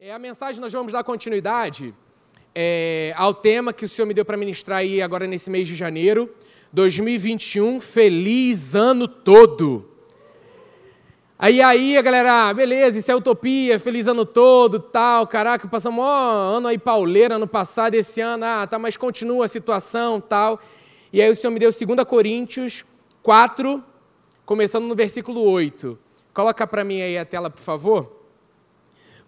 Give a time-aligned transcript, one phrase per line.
[0.00, 1.92] É, a mensagem nós vamos dar continuidade
[2.54, 5.74] é, ao tema que o Senhor me deu para ministrar aí agora nesse mês de
[5.74, 6.32] janeiro,
[6.72, 9.90] 2021, feliz ano todo.
[11.36, 16.56] Aí aí, galera, ah, beleza, isso é utopia, feliz ano todo, tal, caraca, passamos ó,
[16.56, 20.60] ano aí pauleira ano passado, esse ano, ah, tá, mas continua a situação, tal.
[21.12, 22.84] E aí o Senhor me deu 2 Coríntios
[23.20, 23.82] 4,
[24.46, 25.98] começando no versículo 8.
[26.32, 28.17] Coloca para mim aí a tela, por favor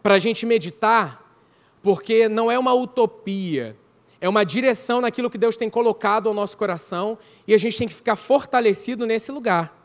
[0.02, 1.20] para a gente meditar,
[1.82, 3.77] porque não é uma utopia,
[4.20, 7.88] é uma direção naquilo que Deus tem colocado ao nosso coração e a gente tem
[7.88, 9.78] que ficar fortalecido nesse lugar.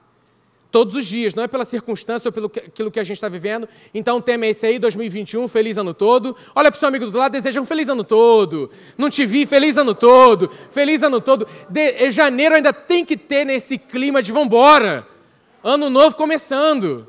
[0.70, 3.30] Todos os dias, não é pela circunstância ou pelo que, aquilo que a gente está
[3.30, 3.66] vivendo.
[3.94, 6.36] Então, o tema é esse aí, 2021, feliz ano todo.
[6.54, 8.70] Olha para o seu amigo do lado, deseja um feliz ano todo.
[8.98, 10.52] Não te vi, feliz ano todo.
[10.72, 11.48] Feliz ano todo.
[11.70, 15.08] De, janeiro ainda tem que ter nesse clima de vambora.
[15.64, 17.08] Ano novo começando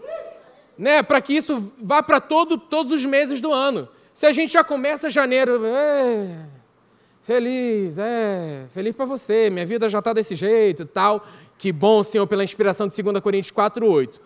[0.79, 3.89] né, para que isso vá para todo, todos os meses do ano.
[4.13, 6.47] Se a gente já começa janeiro, é,
[7.23, 11.27] feliz, é, feliz para você, minha vida já está desse jeito tal.
[11.59, 14.21] Que bom, Senhor, pela inspiração de 2 Coríntios 4,8.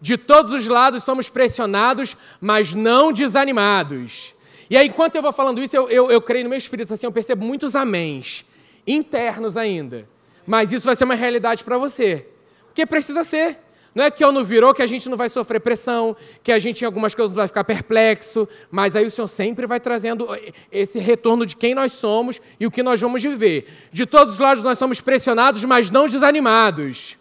[0.00, 4.34] De todos os lados somos pressionados, mas não desanimados.
[4.68, 7.06] E aí, enquanto eu vou falando isso, eu, eu, eu creio no meu espírito, assim,
[7.06, 8.44] eu percebo muitos améns,
[8.86, 10.08] internos ainda.
[10.46, 12.26] Mas isso vai ser uma realidade para você.
[12.66, 13.58] Porque precisa ser.
[13.94, 16.80] Não é que ano virou que a gente não vai sofrer pressão, que a gente
[16.80, 20.28] em algumas coisas vai ficar perplexo, mas aí o Senhor sempre vai trazendo
[20.70, 23.66] esse retorno de quem nós somos e o que nós vamos viver.
[23.92, 27.18] De todos os lados nós somos pressionados, mas não desanimados.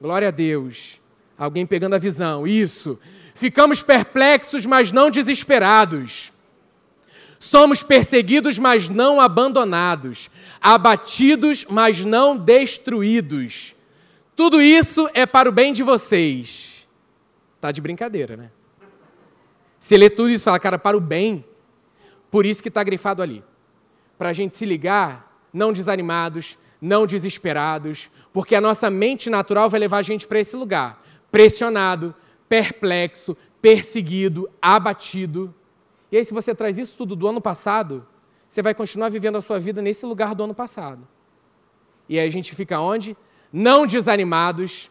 [0.00, 0.98] Glória a Deus.
[1.36, 2.46] Alguém pegando a visão.
[2.46, 2.98] Isso.
[3.34, 6.32] Ficamos perplexos, mas não desesperados.
[7.38, 10.30] Somos perseguidos, mas não abandonados.
[10.58, 13.74] Abatidos, mas não destruídos
[14.34, 16.86] tudo isso é para o bem de vocês.
[17.60, 18.50] Tá de brincadeira, né?
[19.78, 21.44] Você lê tudo isso e fala, cara, para o bem.
[22.30, 23.44] Por isso que está grifado ali.
[24.16, 29.78] Para a gente se ligar, não desanimados, não desesperados, porque a nossa mente natural vai
[29.78, 31.00] levar a gente para esse lugar.
[31.30, 32.14] Pressionado,
[32.48, 35.54] perplexo, perseguido, abatido.
[36.10, 38.06] E aí, se você traz isso tudo do ano passado,
[38.48, 41.06] você vai continuar vivendo a sua vida nesse lugar do ano passado.
[42.08, 43.16] E aí a gente fica onde?
[43.52, 44.90] Não desanimados,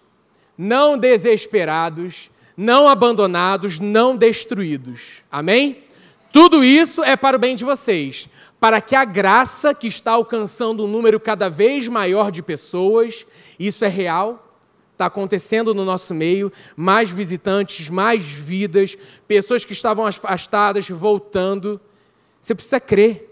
[0.58, 5.24] não desesperados, não abandonados, não destruídos.
[5.32, 5.84] Amém?
[6.32, 8.30] Tudo isso é para o bem de vocês,
[8.60, 13.26] para que a graça que está alcançando um número cada vez maior de pessoas,
[13.60, 14.52] isso é real,
[14.94, 18.96] está acontecendo no nosso meio, mais visitantes, mais vidas,
[19.28, 21.82] pessoas que estavam afastadas voltando.
[22.40, 23.28] Você precisa crer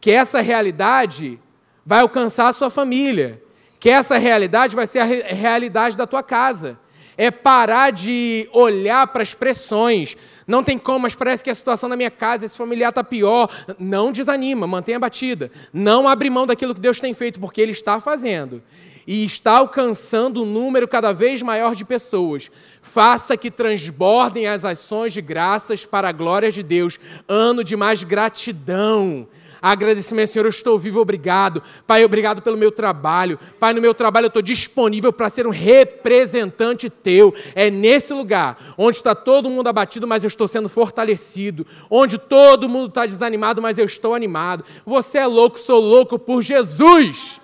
[0.00, 1.40] que essa realidade
[1.84, 3.42] vai alcançar a sua família,
[3.82, 6.78] que essa realidade vai ser a realidade da tua casa.
[7.16, 10.16] É parar de olhar para as pressões.
[10.46, 13.50] Não tem como, mas parece que a situação da minha casa, esse familiar está pior.
[13.80, 15.50] Não desanima, mantenha a batida.
[15.72, 18.62] Não abre mão daquilo que Deus tem feito, porque Ele está fazendo.
[19.04, 22.52] E está alcançando um número cada vez maior de pessoas.
[22.82, 27.00] Faça que transbordem as ações de graças para a glória de Deus.
[27.26, 29.26] Ano de mais gratidão
[29.64, 31.62] Agradecimento, Senhor, eu estou vivo, obrigado.
[31.86, 33.38] Pai, obrigado pelo meu trabalho.
[33.60, 37.32] Pai, no meu trabalho eu estou disponível para ser um representante teu.
[37.54, 41.64] É nesse lugar onde está todo mundo abatido, mas eu estou sendo fortalecido.
[41.88, 44.64] Onde todo mundo está desanimado, mas eu estou animado.
[44.84, 47.40] Você é louco, sou louco por Jesus.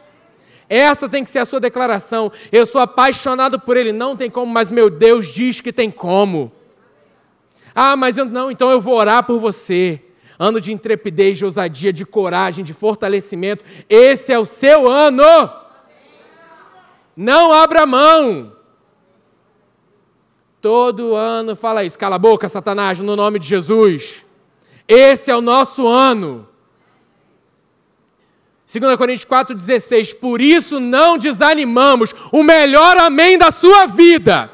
[0.68, 2.32] Essa tem que ser a sua declaração.
[2.50, 3.92] Eu sou apaixonado por Ele.
[3.92, 6.50] Não tem como, mas meu Deus diz que tem como.
[7.72, 10.02] Ah, mas eu não, então eu vou orar por você
[10.38, 13.64] ano de intrepidez, de ousadia, de coragem, de fortalecimento.
[13.88, 15.50] Esse é o seu ano.
[17.16, 18.52] Não abra mão.
[20.60, 21.98] Todo ano fala isso.
[21.98, 24.24] Cala a boca, Satanás, no nome de Jesus.
[24.86, 26.48] Esse é o nosso ano.
[28.72, 30.14] 2 Coríntios 4,16.
[30.14, 32.14] Por isso não desanimamos.
[32.30, 34.50] O melhor amém da sua vida.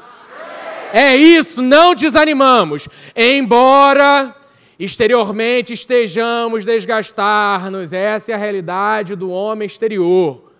[0.93, 2.87] É isso, não desanimamos.
[3.15, 4.33] Embora
[4.77, 10.51] Exteriormente estejamos desgastar-nos, essa é a realidade do homem exterior.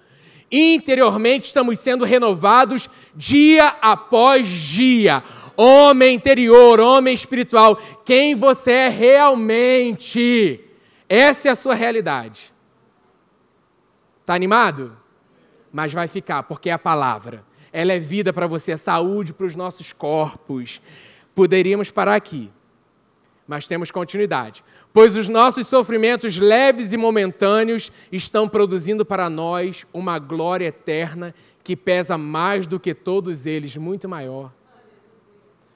[0.49, 5.21] Interiormente estamos sendo renovados dia após dia.
[5.57, 10.61] Homem interior, homem espiritual, quem você é realmente.
[11.09, 12.53] Essa é a sua realidade.
[14.21, 14.97] Está animado?
[15.73, 17.43] Mas vai ficar, porque é a palavra.
[17.71, 20.81] Ela é vida para você, é saúde para os nossos corpos.
[21.33, 22.49] Poderíamos parar aqui
[23.47, 24.63] mas temos continuidade.
[24.93, 31.33] Pois os nossos sofrimentos leves e momentâneos estão produzindo para nós uma glória eterna
[31.63, 34.51] que pesa mais do que todos eles, muito maior.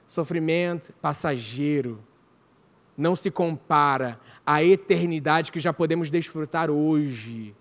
[0.06, 2.00] Sofrimento passageiro.
[2.96, 7.54] não se compara à eternidade que já podemos desfrutar hoje.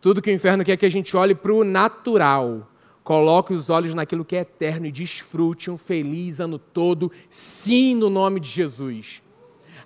[0.00, 2.66] Tudo que o inferno quer é que a gente olhe para o natural,
[3.06, 8.10] coloque os olhos naquilo que é eterno e desfrute um feliz ano todo, sim, no
[8.10, 9.22] nome de Jesus.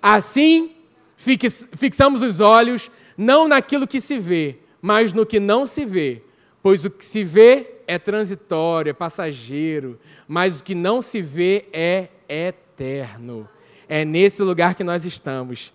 [0.01, 0.71] Assim,
[1.15, 6.23] fixamos os olhos não naquilo que se vê, mas no que não se vê,
[6.63, 11.65] pois o que se vê é transitório, é passageiro, mas o que não se vê
[11.71, 13.47] é eterno.
[13.87, 15.71] É nesse lugar que nós estamos,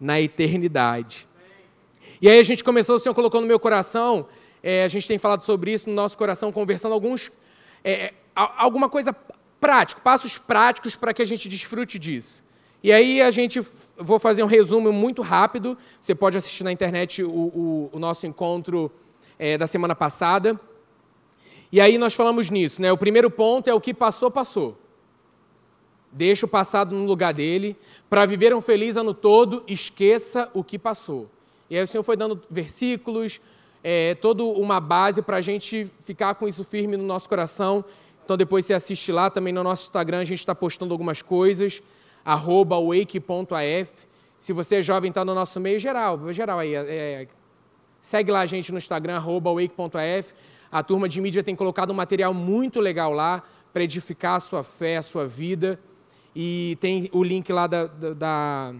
[0.00, 1.26] na eternidade.
[2.22, 4.28] E aí a gente começou, o Senhor colocou no meu coração,
[4.62, 7.30] é, a gente tem falado sobre isso no nosso coração, conversando alguns,
[7.84, 9.14] é, alguma coisa
[9.60, 12.42] prática, passos práticos para que a gente desfrute disso.
[12.82, 13.60] E aí a gente,
[13.96, 18.26] vou fazer um resumo muito rápido, você pode assistir na internet o, o, o nosso
[18.26, 18.90] encontro
[19.38, 20.58] é, da semana passada.
[21.70, 22.90] E aí nós falamos nisso, né?
[22.90, 24.78] O primeiro ponto é o que passou, passou.
[26.10, 27.76] Deixa o passado no lugar dele.
[28.08, 31.30] Para viver um feliz ano todo, esqueça o que passou.
[31.68, 33.40] E aí o Senhor foi dando versículos,
[33.82, 37.84] é, toda uma base para a gente ficar com isso firme no nosso coração.
[38.24, 41.82] Então depois você assiste lá, também no nosso Instagram a gente está postando algumas coisas,
[42.24, 43.90] wake.af.
[44.38, 46.74] Se você é jovem, está no nosso meio geral, geral aí.
[46.74, 46.80] É,
[47.22, 47.28] é,
[48.00, 50.32] segue lá a gente no Instagram, wake.af.
[50.72, 53.42] A turma de mídia tem colocado um material muito legal lá
[53.72, 55.78] para edificar a sua fé, a sua vida.
[56.34, 58.74] E tem o link lá da, da, da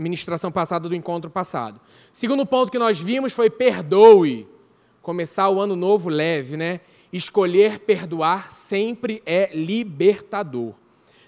[0.00, 1.80] ministração passada do encontro passado.
[2.12, 4.48] Segundo ponto que nós vimos foi perdoe.
[5.00, 6.80] Começar o ano novo leve, né?
[7.12, 10.74] Escolher perdoar sempre é libertador.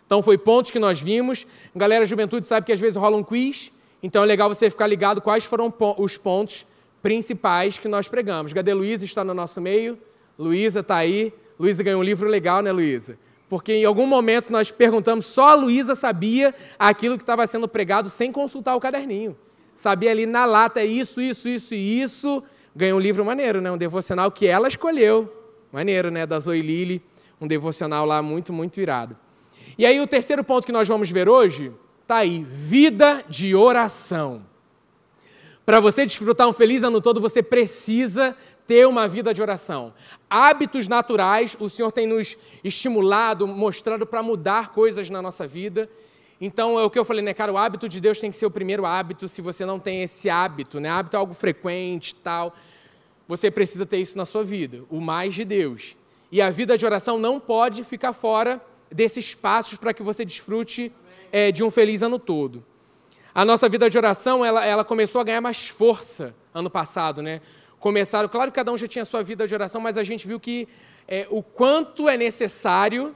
[0.04, 1.46] Então, foi pontos que nós vimos.
[1.74, 3.72] Galera, juventude sabe que às vezes rola um quiz,
[4.02, 6.64] então é legal você ficar ligado quais foram os pontos
[7.02, 8.52] principais que nós pregamos.
[8.52, 9.04] Cadê Luísa?
[9.04, 9.98] Está no nosso meio.
[10.38, 11.32] Luísa está aí.
[11.58, 13.18] Luísa ganhou um livro legal, né, Luísa?
[13.48, 18.10] Porque em algum momento nós perguntamos, só a Luísa sabia aquilo que estava sendo pregado
[18.10, 19.36] sem consultar o caderninho.
[19.74, 22.42] Sabia ali na lata, é isso, isso, isso e isso.
[22.74, 23.70] Ganhou um livro maneiro, né?
[23.70, 25.32] Um devocional que ela escolheu.
[25.70, 26.26] Maneiro, né?
[26.26, 27.02] Da Zoe Lili.
[27.40, 29.16] Um devocional lá muito, muito irado.
[29.78, 31.72] E aí o terceiro ponto que nós vamos ver hoje
[32.02, 34.42] está aí: vida de oração.
[35.64, 39.94] Para você desfrutar um feliz ano todo, você precisa ter uma vida de oração.
[40.28, 45.88] Hábitos naturais, o Senhor tem nos estimulado, mostrado para mudar coisas na nossa vida.
[46.40, 47.52] Então, é o que eu falei, né, cara?
[47.52, 49.28] O hábito de Deus tem que ser o primeiro hábito.
[49.28, 50.90] Se você não tem esse hábito, né?
[50.90, 52.54] Hábito é algo frequente, tal.
[53.28, 55.96] Você precisa ter isso na sua vida, o mais de Deus.
[56.30, 58.60] E a vida de oração não pode ficar fora
[58.90, 60.92] desses passos para que você desfrute
[61.32, 62.64] é, de um feliz ano todo.
[63.34, 67.40] A nossa vida de oração, ela, ela começou a ganhar mais força ano passado, né?
[67.78, 70.40] Começaram, claro que cada um já tinha sua vida de oração, mas a gente viu
[70.40, 70.68] que
[71.06, 73.14] é, o quanto é necessário,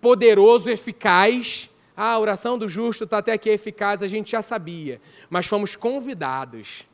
[0.00, 1.70] poderoso, eficaz.
[1.96, 5.76] Ah, a oração do justo está até aqui eficaz, a gente já sabia, mas fomos
[5.76, 6.86] convidados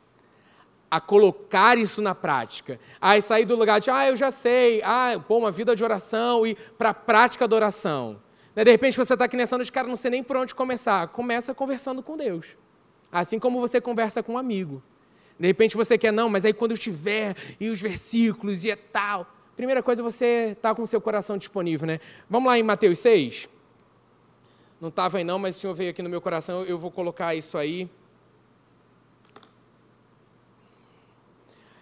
[0.91, 5.19] a colocar isso na prática, a sair do lugar de, ah, eu já sei, ah,
[5.27, 8.19] pô, uma vida de oração e para a prática da oração.
[8.55, 11.07] Né, de repente você está aqui nessa noite, cara, não sei nem por onde começar.
[11.09, 12.57] Começa conversando com Deus.
[13.11, 14.81] Assim como você conversa com um amigo.
[15.39, 18.75] De repente você quer, não, mas aí quando eu tiver, e os versículos, e é
[18.75, 19.25] tal.
[19.55, 21.99] Primeira coisa, você está com o seu coração disponível, né?
[22.29, 23.47] Vamos lá em Mateus 6?
[24.79, 27.35] Não estava aí não, mas o Senhor veio aqui no meu coração, eu vou colocar
[27.35, 27.89] isso aí.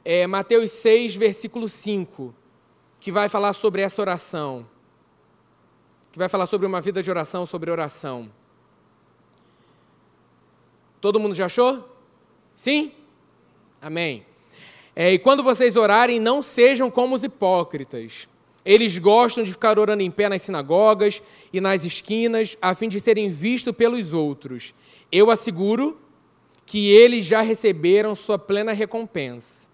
[0.05, 2.33] É Mateus 6, versículo 5,
[2.99, 4.65] que vai falar sobre essa oração
[6.17, 8.27] que vai falar sobre uma vida de oração, sobre oração.
[10.99, 11.87] Todo mundo já achou?
[12.55, 12.91] Sim?
[13.81, 14.25] Amém.
[14.95, 18.27] É, e quando vocês orarem, não sejam como os hipócritas.
[18.65, 21.21] Eles gostam de ficar orando em pé nas sinagogas
[21.53, 24.73] e nas esquinas, a fim de serem vistos pelos outros.
[25.11, 25.97] Eu asseguro
[26.65, 29.67] que eles já receberam sua plena recompensa.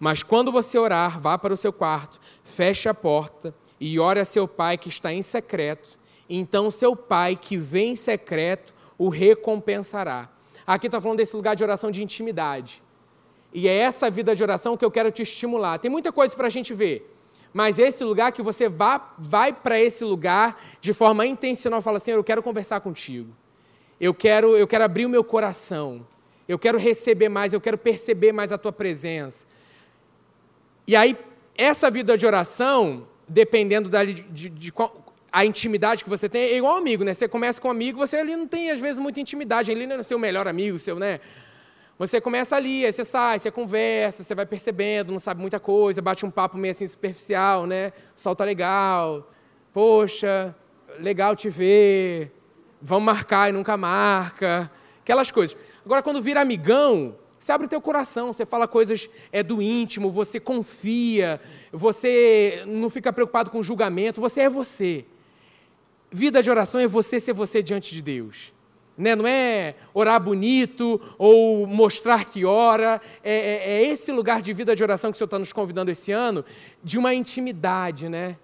[0.00, 4.24] Mas quando você orar, vá para o seu quarto, feche a porta e ore a
[4.24, 5.98] seu pai que está em secreto,
[6.30, 10.30] então seu pai que vem em secreto o recompensará.
[10.66, 12.82] Aqui está falando desse lugar de oração de intimidade.
[13.52, 15.78] E é essa vida de oração que eu quero te estimular.
[15.78, 17.14] Tem muita coisa para a gente ver,
[17.52, 22.10] mas esse lugar que você vá, vai para esse lugar de forma intencional, fala assim:
[22.10, 23.34] eu quero conversar contigo.
[24.00, 26.06] Eu quero, eu quero abrir o meu coração.
[26.46, 29.46] Eu quero receber mais, eu quero perceber mais a tua presença.
[30.86, 31.16] E aí,
[31.54, 34.72] essa vida de oração, dependendo da, de, de, de
[35.30, 37.12] a intimidade que você tem, é igual amigo, né?
[37.12, 39.70] Você começa com um amigo, você ali não tem, às vezes, muita intimidade.
[39.70, 41.20] Ele não é seu melhor amigo, seu, né?
[41.98, 46.00] Você começa ali, aí você sai, você conversa, você vai percebendo, não sabe muita coisa,
[46.00, 47.88] bate um papo meio assim superficial, né?
[48.16, 49.28] O sol tá legal,
[49.72, 50.54] poxa,
[51.00, 52.32] legal te ver,
[52.80, 54.70] vamos marcar e nunca marca.
[55.00, 55.56] aquelas coisas.
[55.84, 60.08] Agora, quando vira amigão, você abre o teu coração, você fala coisas é, do íntimo,
[60.08, 61.40] você confia,
[61.72, 65.04] você não fica preocupado com julgamento, você é você.
[66.12, 68.52] Vida de oração é você ser você diante de Deus.
[68.98, 69.14] Né?
[69.14, 73.00] Não é orar bonito ou mostrar que ora.
[73.22, 75.88] É, é, é esse lugar de vida de oração que o Senhor está nos convidando
[75.88, 76.44] esse ano,
[76.82, 78.36] de uma intimidade, né?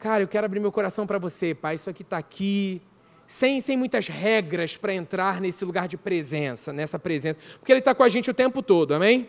[0.00, 1.76] Cara, eu quero abrir meu coração para você, Pai.
[1.76, 2.82] Isso aqui está aqui.
[3.28, 7.38] Sem, sem muitas regras para entrar nesse lugar de presença, nessa presença.
[7.60, 9.28] Porque Ele está com a gente o tempo todo, amém?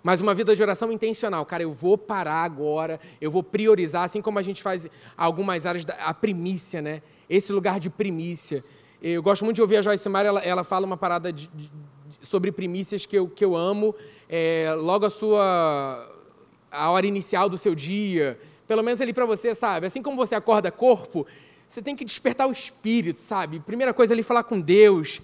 [0.00, 1.44] Mas uma vida de oração intencional.
[1.44, 4.86] Cara, eu vou parar agora, eu vou priorizar, assim como a gente faz
[5.16, 7.02] algumas áreas, da, a primícia, né?
[7.28, 8.62] Esse lugar de primícia.
[9.06, 11.70] Eu gosto muito de ouvir a Joyce Meyer, ela, ela fala uma parada de, de,
[12.22, 13.94] sobre primícias que eu, que eu amo.
[14.26, 16.10] É, logo a sua
[16.70, 19.86] a hora inicial do seu dia, pelo menos ali para você, sabe?
[19.86, 21.26] Assim como você acorda corpo,
[21.68, 23.60] você tem que despertar o espírito, sabe?
[23.60, 25.20] Primeira coisa ali falar com Deus.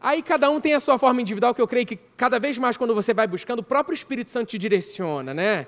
[0.00, 2.76] Aí cada um tem a sua forma individual, que eu creio que cada vez mais
[2.76, 5.66] quando você vai buscando, o próprio Espírito Santo te direciona, né?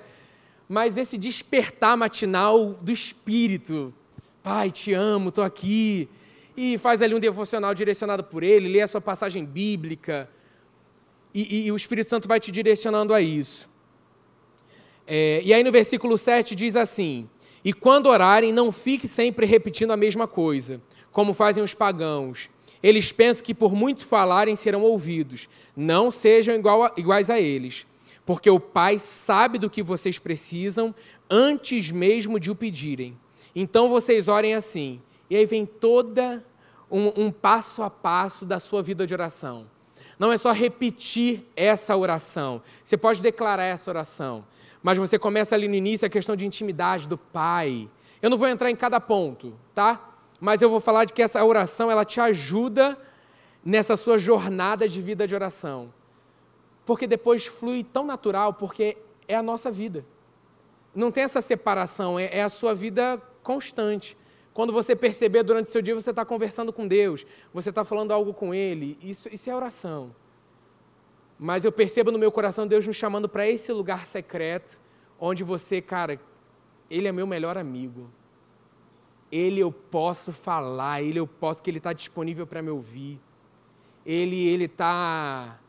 [0.69, 3.93] Mas esse despertar matinal do espírito,
[4.41, 6.07] Pai, te amo, estou aqui
[6.55, 10.29] e faz ali um devocional direcionado por ele, lê a sua passagem bíblica,
[11.33, 13.69] e, e, e o Espírito Santo vai te direcionando a isso.
[15.05, 17.27] É, e aí no versículo 7 diz assim:
[17.63, 20.81] E quando orarem, não fique sempre repetindo a mesma coisa,
[21.11, 22.49] como fazem os pagãos.
[22.81, 25.47] Eles pensam que por muito falarem serão ouvidos.
[25.75, 27.87] Não sejam igual a, iguais a eles,
[28.25, 30.93] porque o Pai sabe do que vocês precisam
[31.29, 33.17] antes mesmo de o pedirem.
[33.55, 35.01] Então vocês orem assim:
[35.33, 36.43] e aí vem toda
[36.91, 39.67] um, um passo a passo da sua vida de oração.
[40.19, 42.61] Não é só repetir essa oração.
[42.83, 44.45] Você pode declarar essa oração,
[44.83, 47.89] mas você começa ali no início a questão de intimidade do Pai.
[48.21, 50.07] Eu não vou entrar em cada ponto, tá?
[50.39, 52.95] Mas eu vou falar de que essa oração ela te ajuda
[53.65, 55.91] nessa sua jornada de vida de oração.
[56.85, 58.97] Porque depois flui tão natural, porque
[59.27, 60.05] é a nossa vida.
[60.93, 64.15] Não tem essa separação, é, é a sua vida constante.
[64.53, 68.11] Quando você perceber durante o seu dia, você está conversando com Deus, você está falando
[68.11, 70.15] algo com Ele, isso, isso é oração.
[71.39, 74.79] Mas eu percebo no meu coração Deus nos chamando para esse lugar secreto,
[75.19, 76.19] onde você, cara,
[76.89, 78.09] Ele é meu melhor amigo.
[79.31, 83.19] Ele eu posso falar, Ele eu posso, que Ele está disponível para me ouvir.
[84.05, 85.59] Ele Ele está,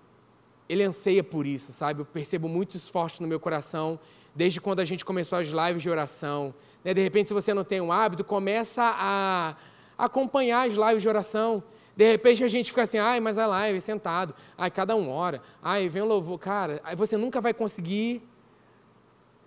[0.68, 2.02] Ele anseia por isso, sabe?
[2.02, 3.98] Eu percebo muito esforço no meu coração
[4.34, 6.54] desde quando a gente começou as lives de oração.
[6.82, 6.92] Né?
[6.92, 9.56] De repente, se você não tem um hábito, começa a
[9.96, 11.62] acompanhar as lives de oração.
[11.96, 15.40] De repente a gente fica assim, ai, mas a live sentado, ai, cada um hora,
[15.62, 16.38] ai, vem o louvor.
[16.38, 18.22] Cara, você nunca vai conseguir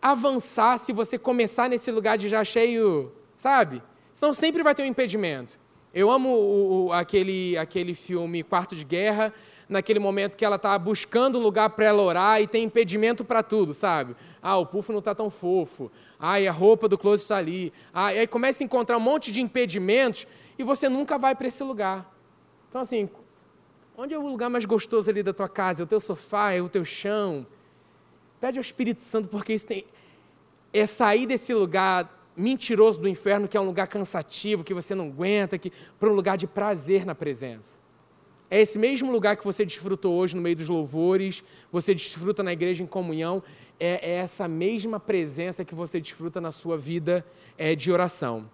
[0.01, 3.83] avançar se você começar nesse lugar de já cheio, sabe?
[4.13, 5.59] Senão sempre vai ter um impedimento.
[5.93, 9.33] Eu amo o, o, aquele, aquele filme Quarto de Guerra,
[9.69, 13.73] naquele momento que ela está buscando lugar para ela orar e tem impedimento para tudo,
[13.73, 14.15] sabe?
[14.41, 15.91] Ah, o puff não está tão fofo.
[16.19, 17.73] Ah, a roupa do closet está ali.
[17.93, 20.25] Ah, e aí começa a encontrar um monte de impedimentos
[20.57, 22.09] e você nunca vai para esse lugar.
[22.69, 23.09] Então, assim,
[23.97, 25.81] onde é o lugar mais gostoso ali da tua casa?
[25.81, 26.53] É o teu sofá?
[26.53, 27.45] É o teu chão?
[28.39, 29.85] Pede ao Espírito Santo, porque isso tem...
[30.73, 35.07] é sair desse lugar mentiroso do inferno, que é um lugar cansativo, que você não
[35.07, 35.71] aguenta, que...
[35.99, 37.86] para um lugar de prazer na presença.
[38.49, 42.53] É esse mesmo lugar que você desfrutou hoje no meio dos louvores, você desfruta na
[42.53, 43.43] igreja em comunhão,
[43.79, 47.25] é, é essa mesma presença que você desfruta na sua vida
[47.57, 48.49] é, de oração.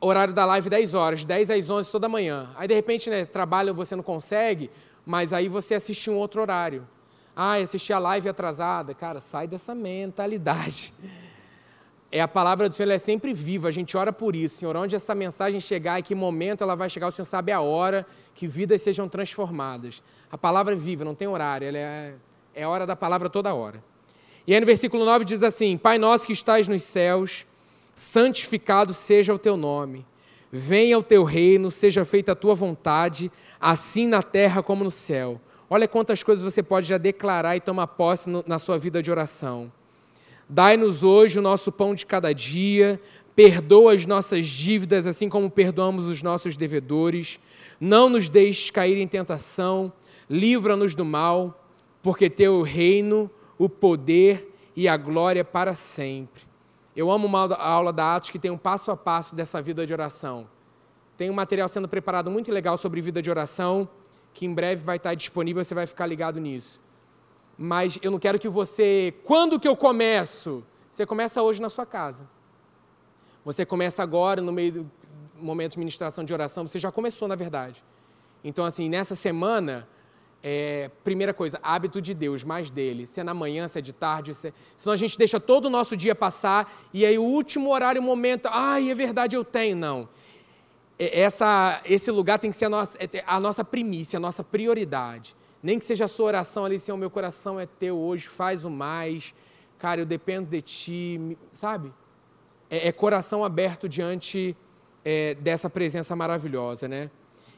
[0.00, 2.50] Horário da live 10 horas, 10 às 11 toda manhã.
[2.56, 4.68] Aí de repente, né, trabalho você não consegue,
[5.06, 6.86] mas aí você assiste um outro horário.
[7.34, 8.92] Ah, assisti a live atrasada.
[8.92, 10.92] Cara, sai dessa mentalidade
[12.14, 14.56] é a palavra do Senhor é sempre viva, a gente ora por isso.
[14.56, 17.62] Senhor, onde essa mensagem chegar, em que momento ela vai chegar, o Senhor sabe a
[17.62, 20.02] hora que vidas sejam transformadas.
[20.30, 22.14] A palavra é viva, não tem horário, ela é,
[22.54, 23.82] é hora da palavra toda hora.
[24.46, 27.46] E aí no versículo 9 diz assim: Pai nosso que estás nos céus,
[27.94, 30.04] santificado seja o teu nome.
[30.50, 35.40] Venha o teu reino, seja feita a tua vontade, assim na terra como no céu.
[35.70, 39.72] Olha quantas coisas você pode já declarar e tomar posse na sua vida de oração.
[40.48, 43.00] Dai-nos hoje o nosso pão de cada dia,
[43.34, 47.40] perdoa as nossas dívidas, assim como perdoamos os nossos devedores.
[47.80, 49.92] Não nos deixes cair em tentação,
[50.28, 51.64] livra-nos do mal,
[52.02, 56.42] porque teu reino, o poder e a glória para sempre.
[56.94, 59.92] Eu amo uma aula da Atos que tem um passo a passo dessa vida de
[59.92, 60.46] oração.
[61.16, 63.88] Tem um material sendo preparado muito legal sobre vida de oração,
[64.34, 66.81] que em breve vai estar disponível, você vai ficar ligado nisso
[67.56, 69.14] mas eu não quero que você.
[69.24, 70.64] Quando que eu começo?
[70.90, 72.28] Você começa hoje na sua casa.
[73.44, 74.90] Você começa agora, no meio do
[75.36, 77.82] momento de ministração de oração, você já começou, na verdade.
[78.44, 79.88] Então, assim, nessa semana,
[80.42, 83.06] é, primeira coisa, hábito de Deus, mais dele.
[83.06, 84.52] Se é na manhã, se é de tarde, se é...
[84.76, 88.04] senão a gente deixa todo o nosso dia passar e aí o último horário, o
[88.04, 89.76] momento, ai, é verdade, eu tenho.
[89.76, 90.08] Não.
[90.98, 95.34] Essa, esse lugar tem que ser a nossa, é a nossa primícia, a nossa prioridade.
[95.62, 98.70] Nem que seja a sua oração ali, Senhor, meu coração é teu hoje, faz o
[98.70, 99.32] mais.
[99.78, 101.92] Cara, eu dependo de ti, sabe?
[102.68, 104.56] É, é coração aberto diante
[105.04, 107.10] é, dessa presença maravilhosa, né?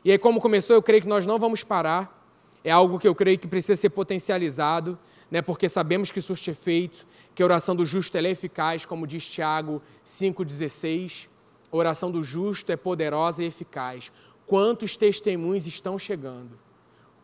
[0.04, 2.22] E aí, como começou, eu creio que nós não vamos parar.
[2.62, 4.98] É algo que eu creio que precisa ser potencializado,
[5.30, 5.42] né?
[5.42, 9.82] porque sabemos que surte efeito, que a oração do justo é eficaz, como diz Tiago
[10.04, 11.28] 5,16.
[11.70, 14.10] A oração do justo é poderosa e eficaz.
[14.46, 16.63] Quantos testemunhos estão chegando?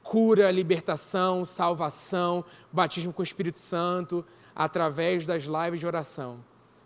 [0.03, 6.39] Cura, libertação, salvação, batismo com o Espírito Santo, através das lives de oração.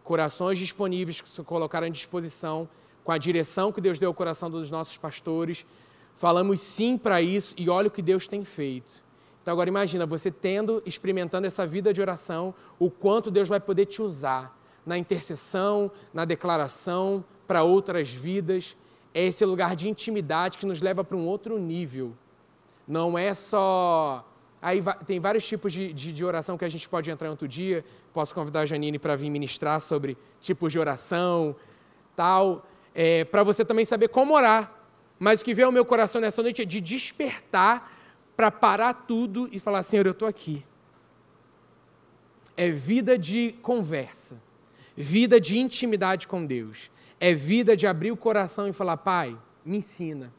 [0.03, 2.69] Corações disponíveis que se colocaram à disposição,
[3.03, 5.67] com a direção que Deus deu ao coração dos nossos pastores,
[6.17, 9.03] Falamos sim para isso e olha o que Deus tem feito.
[9.43, 13.87] Então agora imagina você tendo, experimentando essa vida de oração, o quanto Deus vai poder
[13.87, 14.57] te usar
[14.87, 18.77] na intercessão, na declaração para outras vidas.
[19.13, 22.15] É esse lugar de intimidade que nos leva para um outro nível.
[22.87, 24.29] Não é só.
[24.61, 27.85] Aí tem vários tipos de, de, de oração que a gente pode entrar outro dia.
[28.13, 31.55] Posso convidar a Janine para vir ministrar sobre tipos de oração,
[32.15, 32.67] tal.
[32.95, 34.73] É, para você também saber como orar.
[35.19, 37.91] Mas o que veio ao meu coração nessa noite é de despertar
[38.37, 40.65] para parar tudo e falar: Senhor, eu estou aqui.
[42.57, 44.41] É vida de conversa,
[44.97, 49.79] vida de intimidade com Deus, é vida de abrir o coração e falar: Pai, me
[49.79, 50.33] ensina.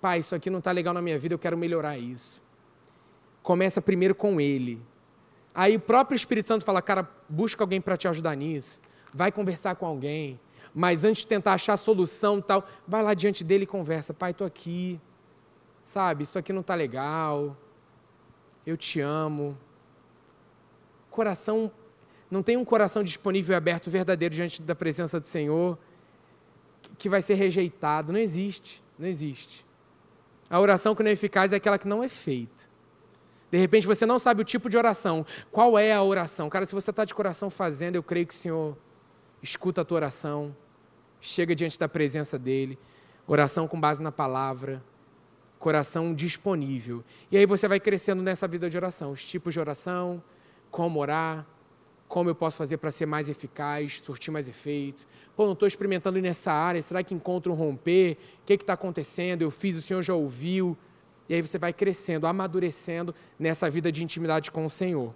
[0.00, 2.42] Pai, isso aqui não está legal na minha vida, eu quero melhorar isso.
[3.42, 4.80] Começa primeiro com Ele.
[5.54, 8.80] Aí o próprio Espírito Santo fala: Cara, busca alguém para te ajudar nisso,
[9.12, 10.38] vai conversar com alguém
[10.74, 14.14] mas antes de tentar achar solução tal, vai lá diante dele e conversa.
[14.14, 15.00] Pai, estou aqui.
[15.84, 17.56] Sabe, isso aqui não está legal.
[18.66, 19.58] Eu te amo.
[21.10, 21.70] Coração,
[22.30, 25.78] não tem um coração disponível e aberto verdadeiro diante da presença do Senhor
[26.98, 28.12] que vai ser rejeitado.
[28.12, 29.64] Não existe, não existe.
[30.50, 32.68] A oração que não é eficaz é aquela que não é feita.
[33.50, 35.24] De repente você não sabe o tipo de oração.
[35.50, 36.48] Qual é a oração?
[36.48, 38.76] Cara, se você está de coração fazendo, eu creio que o Senhor
[39.42, 40.54] escuta a tua oração,
[41.20, 42.78] chega diante da presença dele,
[43.26, 44.82] oração com base na palavra,
[45.58, 47.04] coração disponível.
[47.30, 50.22] E aí você vai crescendo nessa vida de oração, os tipos de oração,
[50.70, 51.46] como orar,
[52.08, 55.06] como eu posso fazer para ser mais eficaz, surtir mais efeitos.
[55.36, 58.16] Pô, não estou experimentando nessa área, será que encontro um romper?
[58.42, 59.42] O que está acontecendo?
[59.42, 60.76] Eu fiz, o Senhor já ouviu.
[61.28, 65.14] E aí você vai crescendo, amadurecendo nessa vida de intimidade com o Senhor.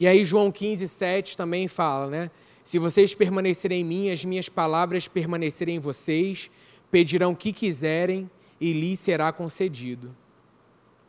[0.00, 2.30] E aí João 15, 7 também fala, né?
[2.64, 6.50] Se vocês permanecerem em mim, as minhas palavras permanecerem em vocês,
[6.90, 8.28] pedirão o que quiserem
[8.60, 10.14] e lhes será concedido.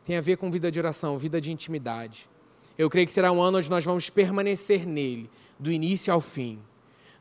[0.04, 2.28] Tem a ver com vida de oração, vida de intimidade.
[2.78, 6.58] Eu creio que será um ano onde nós vamos permanecer nele, do início ao fim.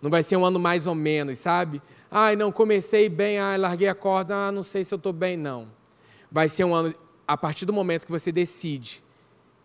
[0.01, 1.81] Não vai ser um ano mais ou menos, sabe?
[2.09, 5.37] Ai, não comecei bem, ai, larguei a corda, ah, não sei se eu estou bem,
[5.37, 5.71] não.
[6.31, 6.93] Vai ser um ano,
[7.27, 9.03] a partir do momento que você decide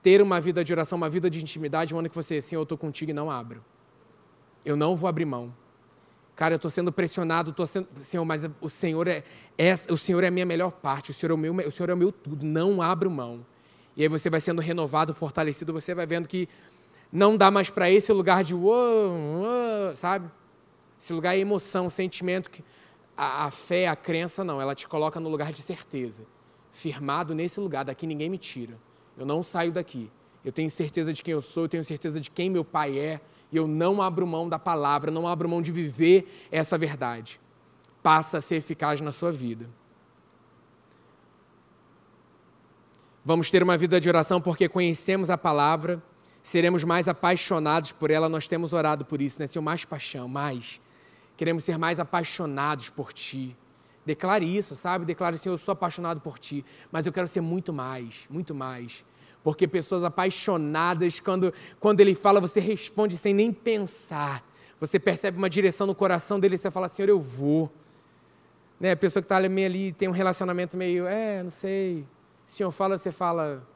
[0.02, 2.62] ter uma vida de oração, uma vida de intimidade, um ano que você, assim, eu
[2.62, 3.62] estou contigo e não abro
[4.66, 5.54] eu não vou abrir mão.
[6.34, 9.22] Cara, eu estou sendo pressionado, estou sendo, Senhor, mas o Senhor é,
[9.56, 11.88] é, o Senhor é a minha melhor parte, o Senhor é o meu, o Senhor
[11.88, 12.44] é o meu tudo.
[12.44, 13.46] Não abro mão.
[13.96, 16.48] E aí você vai sendo renovado, fortalecido, você vai vendo que
[17.10, 20.30] não dá mais para esse lugar de uou, uou, sabe?
[21.00, 22.62] Esse lugar é emoção, sentimento que
[23.16, 26.24] a, a fé, a crença não, ela te coloca no lugar de certeza.
[26.72, 28.76] Firmado nesse lugar, daqui ninguém me tira.
[29.16, 30.10] Eu não saio daqui.
[30.44, 33.20] Eu tenho certeza de quem eu sou, eu tenho certeza de quem meu pai é,
[33.50, 37.40] e eu não abro mão da palavra, não abro mão de viver essa verdade.
[38.02, 39.66] Passa a ser eficaz na sua vida.
[43.26, 46.00] Vamos ter uma vida de oração porque conhecemos a palavra,
[46.44, 49.48] seremos mais apaixonados por ela, nós temos orado por isso, né?
[49.48, 50.80] Ser mais paixão, mais.
[51.36, 53.56] Queremos ser mais apaixonados por Ti.
[54.04, 55.04] Declare isso, sabe?
[55.04, 59.04] Declare, Senhor, eu sou apaixonado por Ti, mas eu quero ser muito mais, muito mais.
[59.42, 64.40] Porque pessoas apaixonadas, quando, quando ele fala, você responde sem nem pensar.
[64.78, 67.72] Você percebe uma direção no coração dele e você fala, Senhor, eu vou.
[68.78, 68.92] Né?
[68.92, 72.06] A pessoa que está meio ali tem um relacionamento meio, é, não sei.
[72.46, 73.66] Senhor fala, você fala,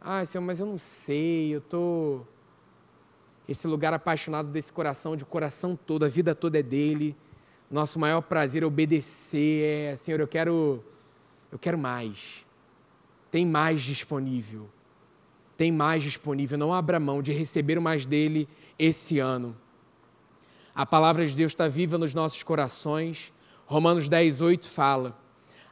[0.00, 1.60] ah, Senhor, mas eu não sei, eu.
[1.60, 2.20] Tô...
[3.48, 7.16] Esse lugar apaixonado desse coração, de coração todo, a vida toda é dele.
[7.70, 10.82] Nosso maior prazer é obedecer, é, Senhor, eu quero,
[11.50, 12.46] eu quero mais.
[13.30, 14.68] Tem mais disponível
[15.60, 19.54] tem mais disponível, não abra mão de receber o mais dele esse ano.
[20.74, 23.30] A palavra de Deus está viva nos nossos corações.
[23.66, 25.14] Romanos 10, 8 fala: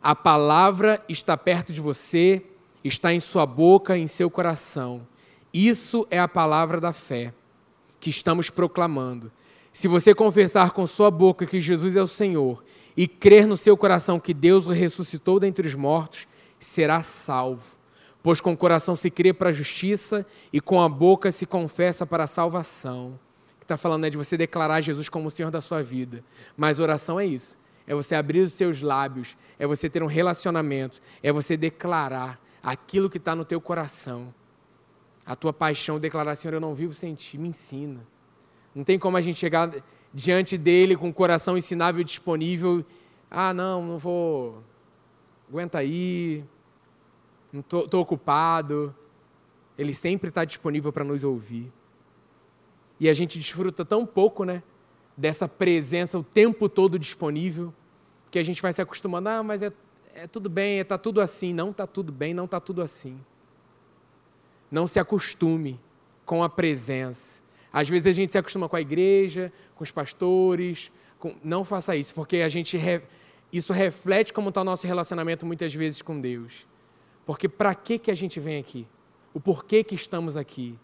[0.02, 2.42] A palavra está perto de você,
[2.84, 5.06] está em sua boca, em seu coração.
[5.52, 7.34] Isso é a palavra da fé
[7.98, 9.32] que estamos proclamando.
[9.72, 12.64] Se você confessar com sua boca que Jesus é o Senhor
[12.96, 16.26] e crer no seu coração que Deus o ressuscitou dentre os mortos,
[16.58, 17.78] será salvo.
[18.22, 22.06] Pois com o coração se crê para a justiça e com a boca se confessa
[22.06, 23.18] para a salvação.
[23.54, 26.24] O que está falando é de você declarar Jesus como o Senhor da sua vida.
[26.56, 27.56] Mas oração é isso.
[27.88, 33.11] É você abrir os seus lábios, é você ter um relacionamento, é você declarar aquilo
[33.11, 34.33] que está no teu coração
[35.29, 38.01] a tua paixão, declarar, Senhor, eu não vivo sem ti, me ensina.
[38.74, 39.70] Não tem como a gente chegar
[40.12, 42.83] diante dele com o coração ensinável e disponível.
[43.31, 44.62] Ah, não, não vou.
[45.46, 46.42] Aguenta aí.
[47.53, 48.96] Estou ocupado.
[49.77, 51.70] Ele sempre está disponível para nos ouvir.
[52.98, 54.62] E a gente desfruta tão pouco, né?
[55.18, 57.74] Dessa presença o tempo todo disponível,
[58.31, 59.28] que a gente vai se acostumando.
[59.28, 59.72] Ah, mas é,
[60.14, 61.52] é tudo bem, está é, tudo assim.
[61.52, 63.20] Não está tudo bem, não está tudo assim.
[64.70, 65.81] Não se acostume
[66.24, 67.42] com a presença.
[67.72, 70.92] Às vezes a gente se acostuma com a igreja, com os pastores.
[71.18, 71.35] Com...
[71.42, 73.02] Não faça isso, porque a gente re...
[73.52, 76.66] isso reflete como está o nosso relacionamento muitas vezes com Deus.
[77.26, 78.87] Porque para que, que a gente vem aqui?
[79.35, 80.78] O porquê que estamos aqui?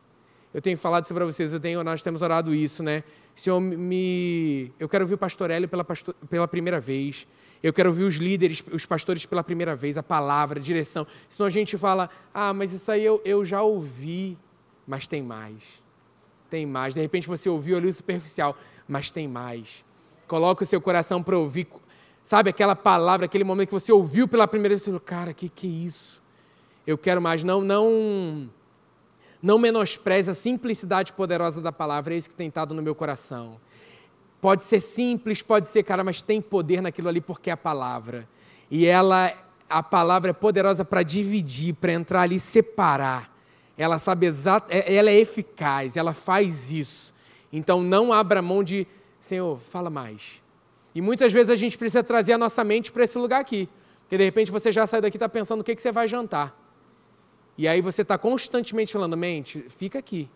[0.53, 3.03] Eu tenho falado isso para vocês, eu tenho, nós temos orado isso, né?
[3.35, 4.73] Senhor, me...
[4.79, 6.15] eu quero ouvir o pastorelli pela, pastor...
[6.31, 7.27] pela primeira vez.
[7.63, 11.07] Eu quero ouvir os líderes, os pastores pela primeira vez, a palavra, a direção.
[11.29, 14.39] Senão a gente fala, ah, mas isso aí eu, eu já ouvi,
[14.87, 15.63] mas tem mais.
[16.51, 16.95] Tem mais.
[16.95, 19.85] De repente você ouviu ali o superficial, mas tem mais.
[20.29, 21.67] Coloca o seu coração para ouvir.
[22.23, 25.49] Sabe aquela palavra, aquele momento que você ouviu pela primeira vez, você falou, cara, que
[25.49, 26.23] que é isso?
[26.87, 27.43] Eu quero mais.
[27.43, 28.49] Não, não,
[29.45, 33.61] não menospreze a simplicidade poderosa da palavra, é isso que tem estado no meu coração.
[34.41, 38.27] Pode ser simples, pode ser, cara, mas tem poder naquilo ali porque é a palavra.
[38.71, 39.35] E ela,
[39.69, 43.31] a palavra é poderosa para dividir, para entrar ali e separar.
[43.77, 47.13] Ela sabe exato, é, ela é eficaz, ela faz isso.
[47.53, 48.87] Então não abra mão de,
[49.21, 50.41] Senhor, fala mais.
[50.95, 53.69] E muitas vezes a gente precisa trazer a nossa mente para esse lugar aqui.
[54.05, 56.09] Porque de repente você já sai daqui e está pensando o que, que você vai
[56.09, 56.64] jantar.
[57.57, 60.29] E aí você está constantemente falando, mente, fica aqui.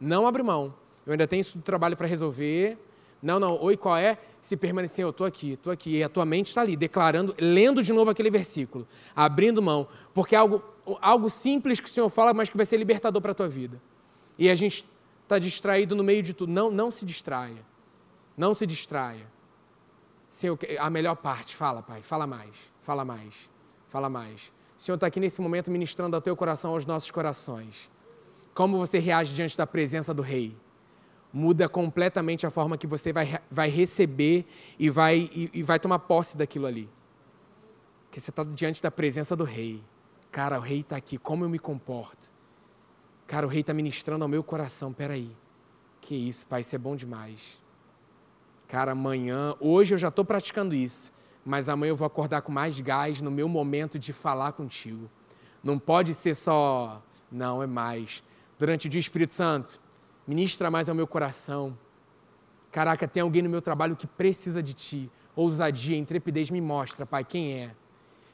[0.00, 0.74] Não abre mão.
[1.06, 2.78] Eu ainda tenho isso do trabalho para resolver
[3.24, 4.18] não, não, oi, qual é?
[4.38, 5.96] Se permanecer, eu estou aqui, estou aqui.
[5.96, 9.88] E a tua mente está ali, declarando, lendo de novo aquele versículo, abrindo mão.
[10.12, 10.62] Porque é algo,
[11.00, 13.80] algo simples que o Senhor fala, mas que vai ser libertador para a tua vida.
[14.38, 14.84] E a gente
[15.22, 16.52] está distraído no meio de tudo.
[16.52, 17.64] Não, não se distraia.
[18.36, 19.26] Não se distraia.
[20.28, 23.34] Senhor, a melhor parte, fala, Pai, fala mais, fala mais,
[23.88, 24.52] fala mais.
[24.76, 27.90] O Senhor está aqui nesse momento ministrando ao teu coração, aos nossos corações.
[28.54, 30.56] Como você reage diante da presença do Rei?
[31.34, 34.46] muda completamente a forma que você vai, vai receber
[34.78, 36.88] e vai, e, e vai tomar posse daquilo ali.
[38.04, 39.82] Porque você está diante da presença do rei.
[40.30, 42.32] Cara, o rei está aqui, como eu me comporto?
[43.26, 45.36] Cara, o rei está ministrando ao meu coração, peraí.
[46.00, 47.60] Que isso, pai, isso é bom demais.
[48.68, 51.12] Cara, amanhã, hoje eu já estou praticando isso,
[51.44, 55.10] mas amanhã eu vou acordar com mais gás no meu momento de falar contigo.
[55.62, 58.22] Não pode ser só, não, é mais.
[58.58, 59.80] Durante o dia, Espírito Santo,
[60.26, 61.76] ministra mais ao meu coração.
[62.72, 65.10] Caraca, tem alguém no meu trabalho que precisa de ti.
[65.36, 67.70] Ousadia, intrepidez, me mostra, Pai, quem é.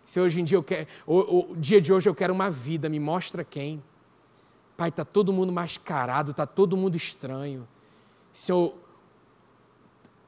[0.05, 2.89] Se hoje em dia eu quero, o, o dia de hoje eu quero uma vida,
[2.89, 3.83] me mostra quem.
[4.77, 7.67] Pai, está todo mundo mascarado, está todo mundo estranho.
[8.33, 8.75] Senhor,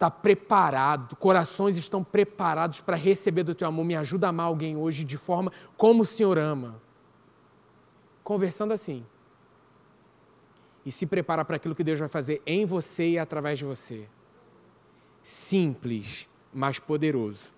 [0.02, 3.84] está preparado, corações estão preparados para receber do teu amor.
[3.84, 6.80] Me ajuda a amar alguém hoje de forma como o Senhor ama.
[8.24, 9.06] Conversando assim
[10.84, 14.08] e se prepara para aquilo que Deus vai fazer em você e através de você.
[15.22, 17.52] Simples, mas poderoso.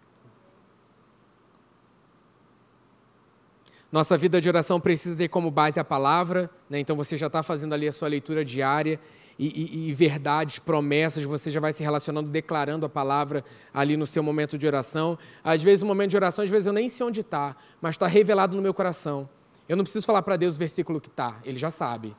[3.91, 6.81] Nossa vida de oração precisa ter como base a palavra, né?
[6.81, 9.01] então você já está fazendo ali a sua leitura diária
[9.39, 14.07] e, e, e, verdades, promessas, você já vai se relacionando, declarando a palavra ali no
[14.07, 15.19] seu momento de oração.
[15.43, 18.07] Às vezes, o momento de oração, às vezes eu nem sei onde está, mas está
[18.07, 19.29] revelado no meu coração.
[19.69, 22.15] Eu não preciso falar para Deus o versículo que está, Ele já sabe.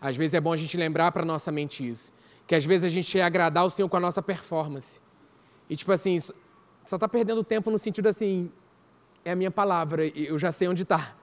[0.00, 2.12] Às vezes é bom a gente lembrar para nossa mente isso.
[2.46, 5.00] Que às vezes a gente quer agradar o Senhor com a nossa performance.
[5.68, 8.50] E tipo assim, só está perdendo tempo no sentido assim,
[9.24, 11.14] é a minha palavra, eu já sei onde está.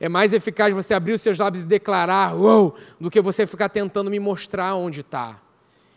[0.00, 3.68] É mais eficaz você abrir os seus lábios e declarar, uou, do que você ficar
[3.68, 5.40] tentando me mostrar onde está.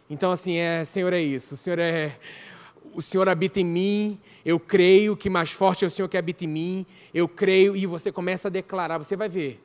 [0.10, 1.56] Então, assim, é, Senhor, é isso.
[1.56, 2.20] O Senhor é.
[2.94, 6.44] O Senhor habita em mim, eu creio que mais forte é o Senhor que habita
[6.44, 9.60] em mim, eu creio, e você começa a declarar, você vai ver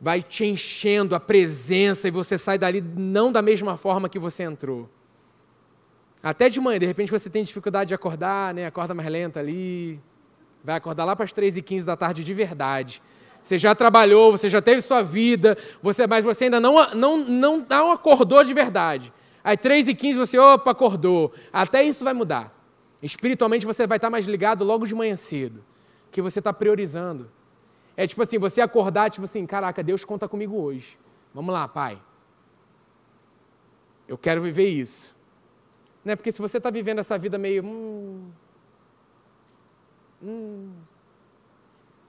[0.00, 4.44] vai te enchendo a presença e você sai dali não da mesma forma que você
[4.44, 4.88] entrou.
[6.22, 8.66] Até de manhã, de repente você tem dificuldade de acordar, né?
[8.66, 10.00] Acorda mais lento ali.
[10.64, 13.02] Vai acordar lá para as 3 e 15 da tarde de verdade.
[13.40, 17.66] Você já trabalhou, você já teve sua vida, você, mas você ainda não, não, não,
[17.68, 19.12] não acordou de verdade.
[19.42, 21.32] Aí 3 e 15 você, opa, acordou.
[21.52, 22.54] Até isso vai mudar.
[23.02, 25.64] Espiritualmente você vai estar mais ligado logo de manhã cedo.
[26.10, 27.30] Que você está priorizando.
[27.96, 30.98] É tipo assim, você acordar, tipo assim, caraca, Deus conta comigo hoje.
[31.34, 32.00] Vamos lá, pai.
[34.06, 35.14] Eu quero viver isso.
[36.04, 36.16] Né?
[36.16, 37.64] Porque se você está vivendo essa vida meio.
[37.64, 38.30] Hum,
[40.22, 40.72] hum,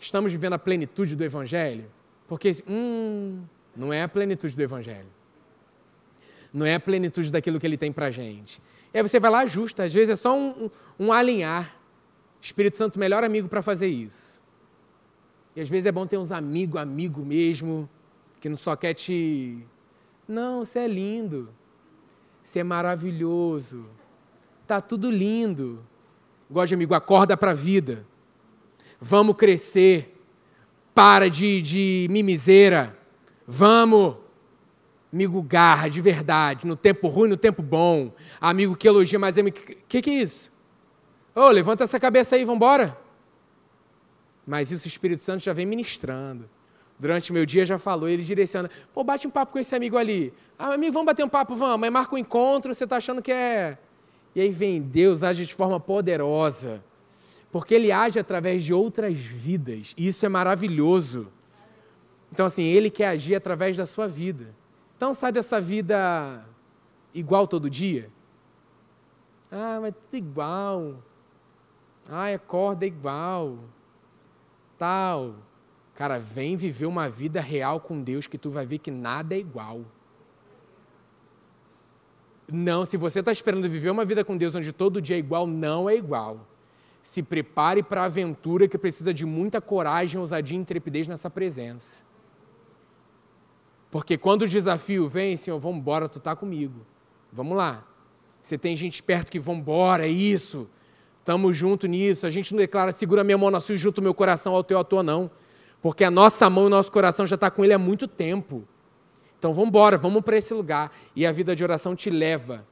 [0.05, 1.85] estamos vivendo a plenitude do Evangelho?
[2.27, 3.43] Porque hum,
[3.75, 5.09] não é a plenitude do Evangelho.
[6.53, 8.61] Não é a plenitude daquilo que ele tem para gente.
[8.93, 9.83] E aí você vai lá ajusta.
[9.83, 11.75] Às vezes é só um, um, alinhar.
[12.41, 14.41] Espírito Santo, melhor amigo para fazer isso.
[15.55, 17.89] E às vezes é bom ter uns amigos, amigo mesmo,
[18.39, 19.63] que não só quer te.
[20.27, 21.49] Não, você é lindo.
[22.41, 23.85] Você é maravilhoso.
[24.65, 25.85] Tá tudo lindo.
[26.49, 28.05] Gosto de amigo, acorda para a vida.
[29.01, 30.15] Vamos crescer.
[30.93, 32.95] Para de, de mimiseira.
[33.47, 34.17] Vamos.
[35.11, 38.13] Amigo garra, de verdade, no tempo ruim, no tempo bom.
[38.39, 39.41] Amigo que elogia, mas é.
[39.41, 40.51] O que, que é isso?
[41.35, 42.95] Ô, oh, levanta essa cabeça aí, vamos embora.
[44.45, 46.49] Mas isso o Espírito Santo já vem ministrando.
[46.97, 48.69] Durante o meu dia já falou, ele direciona.
[48.93, 50.33] Pô, bate um papo com esse amigo ali.
[50.57, 51.79] Ah, amigo, vamos bater um papo, vamos.
[51.79, 53.77] Mas marca um encontro, você está achando que é.
[54.35, 56.81] E aí vem Deus, age de forma poderosa.
[57.51, 59.93] Porque ele age através de outras vidas.
[59.97, 61.27] E isso é maravilhoso.
[62.31, 64.55] Então, assim, ele quer agir através da sua vida.
[65.01, 66.45] Então sai dessa vida
[67.11, 68.11] igual todo dia.
[69.51, 71.03] Ah, mas tudo igual.
[72.07, 73.57] Ah, acorda igual.
[74.77, 75.33] Tal.
[75.95, 79.39] Cara, vem viver uma vida real com Deus que tu vai ver que nada é
[79.39, 79.81] igual.
[82.47, 85.47] Não, se você está esperando viver uma vida com Deus onde todo dia é igual,
[85.47, 86.45] não é igual.
[87.01, 92.05] Se prepare para a aventura que precisa de muita coragem, ousadia e intrepidez nessa presença.
[93.89, 96.85] Porque quando o desafio vem, Senhor, vamos embora, tu está comigo.
[97.31, 97.85] Vamos lá.
[98.41, 100.69] Você tem gente perto que vamos embora, é isso.
[101.19, 102.25] Estamos junto nisso.
[102.25, 104.79] A gente não declara, segura minha mão na sua e junto meu coração ao teu
[104.79, 105.29] à tua, não.
[105.81, 108.63] Porque a nossa mão e o nosso coração já está com ele há muito tempo.
[109.37, 110.91] Então vamos embora, vamos para esse lugar.
[111.15, 112.65] E a vida de oração te leva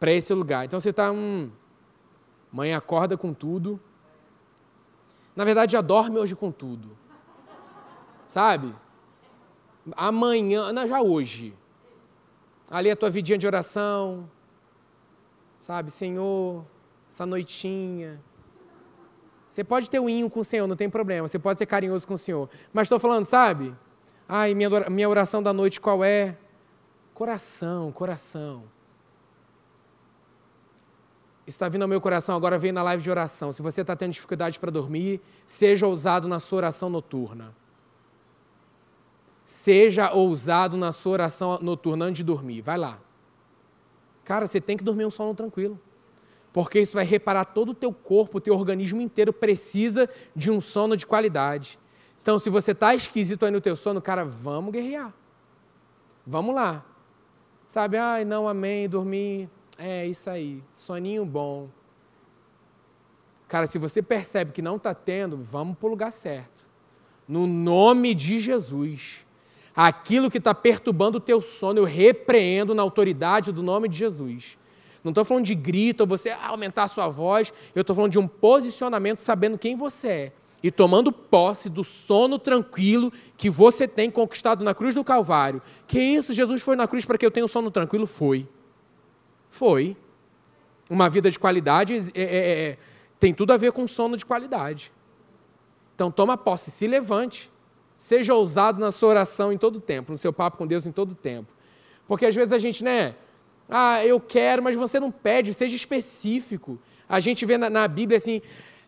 [0.00, 0.64] para esse lugar.
[0.64, 1.50] Então você está, hum,
[2.56, 3.78] mãe acorda com tudo.
[5.34, 6.96] Na verdade, já dorme hoje com tudo.
[8.26, 8.74] Sabe?
[9.94, 11.54] amanhã, não, já hoje.
[12.70, 14.28] Ali a tua vidinha de oração,
[15.60, 16.64] sabe, Senhor,
[17.08, 18.20] essa noitinha.
[19.46, 22.06] Você pode ter um inho com o Senhor, não tem problema, você pode ser carinhoso
[22.08, 22.48] com o Senhor.
[22.72, 23.76] Mas estou falando, sabe?
[24.28, 26.36] Ai, minha, minha oração da noite qual é?
[27.14, 28.64] Coração, coração.
[31.46, 33.52] Está vindo ao meu coração, agora vem na live de oração.
[33.52, 37.54] Se você está tendo dificuldade para dormir, seja ousado na sua oração noturna.
[39.44, 42.62] Seja ousado na sua oração noturna antes de dormir.
[42.62, 42.98] Vai lá.
[44.24, 45.78] Cara, você tem que dormir um sono tranquilo.
[46.52, 50.60] Porque isso vai reparar todo o teu corpo, o teu organismo inteiro precisa de um
[50.60, 51.78] sono de qualidade.
[52.20, 55.14] Então, se você está esquisito aí no teu sono, cara, vamos guerrear.
[56.26, 56.84] Vamos lá.
[57.68, 59.48] Sabe, ai, não, amém, dormir.
[59.78, 61.68] É isso aí, soninho bom.
[63.48, 66.64] Cara, se você percebe que não está tendo, vamos para o lugar certo.
[67.28, 69.26] No nome de Jesus
[69.76, 74.56] aquilo que está perturbando o teu sono, eu repreendo na autoridade do nome de Jesus.
[75.04, 78.18] Não estou falando de grito ou você aumentar a sua voz, eu estou falando de
[78.18, 84.10] um posicionamento sabendo quem você é e tomando posse do sono tranquilo que você tem
[84.10, 85.60] conquistado na cruz do Calvário.
[85.86, 88.06] Que isso, Jesus foi na cruz para que eu tenha um sono tranquilo?
[88.06, 88.48] Foi.
[89.56, 89.96] Foi.
[90.90, 92.78] Uma vida de qualidade é, é, é,
[93.18, 94.92] tem tudo a ver com sono de qualidade.
[95.94, 97.50] Então toma posse, se levante.
[97.96, 101.14] Seja ousado na sua oração em todo tempo, no seu papo com Deus em todo
[101.14, 101.50] tempo.
[102.06, 103.14] Porque às vezes a gente, né?
[103.66, 106.78] Ah, eu quero, mas você não pede, seja específico.
[107.08, 108.42] A gente vê na, na Bíblia, assim,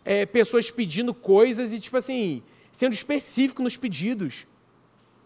[0.04, 4.46] é, pessoas pedindo coisas e, tipo assim, sendo específico nos pedidos.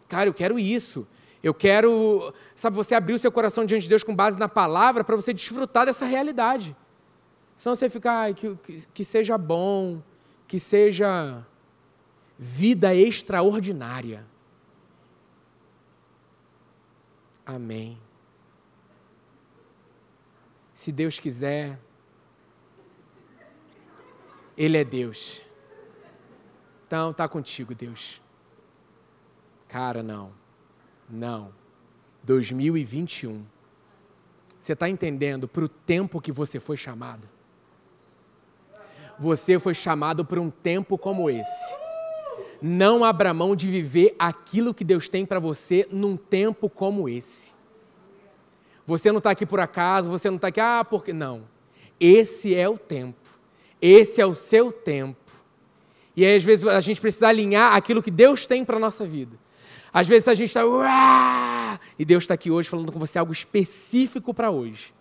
[0.09, 1.05] Cara, eu quero isso.
[1.43, 5.03] Eu quero, sabe, você abrir o seu coração diante de Deus com base na palavra
[5.03, 6.77] para você desfrutar dessa realidade.
[7.57, 10.01] Senão você fica, que, que, que seja bom,
[10.47, 11.45] que seja
[12.39, 14.25] vida extraordinária.
[17.45, 17.99] Amém.
[20.73, 21.79] Se Deus quiser,
[24.57, 25.43] Ele é Deus.
[26.87, 28.21] Então, está contigo, Deus.
[29.67, 30.42] Cara, não.
[31.13, 31.53] Não.
[32.23, 33.45] 2021.
[34.59, 37.29] Você está entendendo para o tempo que você foi chamado?
[39.19, 41.77] Você foi chamado para um tempo como esse.
[42.63, 47.53] Não abra mão de viver aquilo que Deus tem para você num tempo como esse.
[48.87, 51.13] Você não está aqui por acaso, você não está aqui, ah, porque.
[51.13, 51.43] Não.
[52.01, 53.21] Esse é o tempo.
[53.81, 55.19] Esse é o seu tempo.
[56.17, 59.05] E aí, às vezes, a gente precisa alinhar aquilo que Deus tem para a nossa
[59.05, 59.42] vida.
[59.93, 61.81] Às vezes a gente está.
[61.99, 64.95] E Deus está aqui hoje falando com você algo específico para hoje.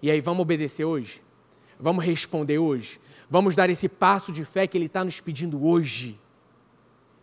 [0.00, 1.22] E aí, vamos obedecer hoje?
[1.78, 3.00] Vamos responder hoje?
[3.28, 6.20] Vamos dar esse passo de fé que Ele está nos pedindo hoje?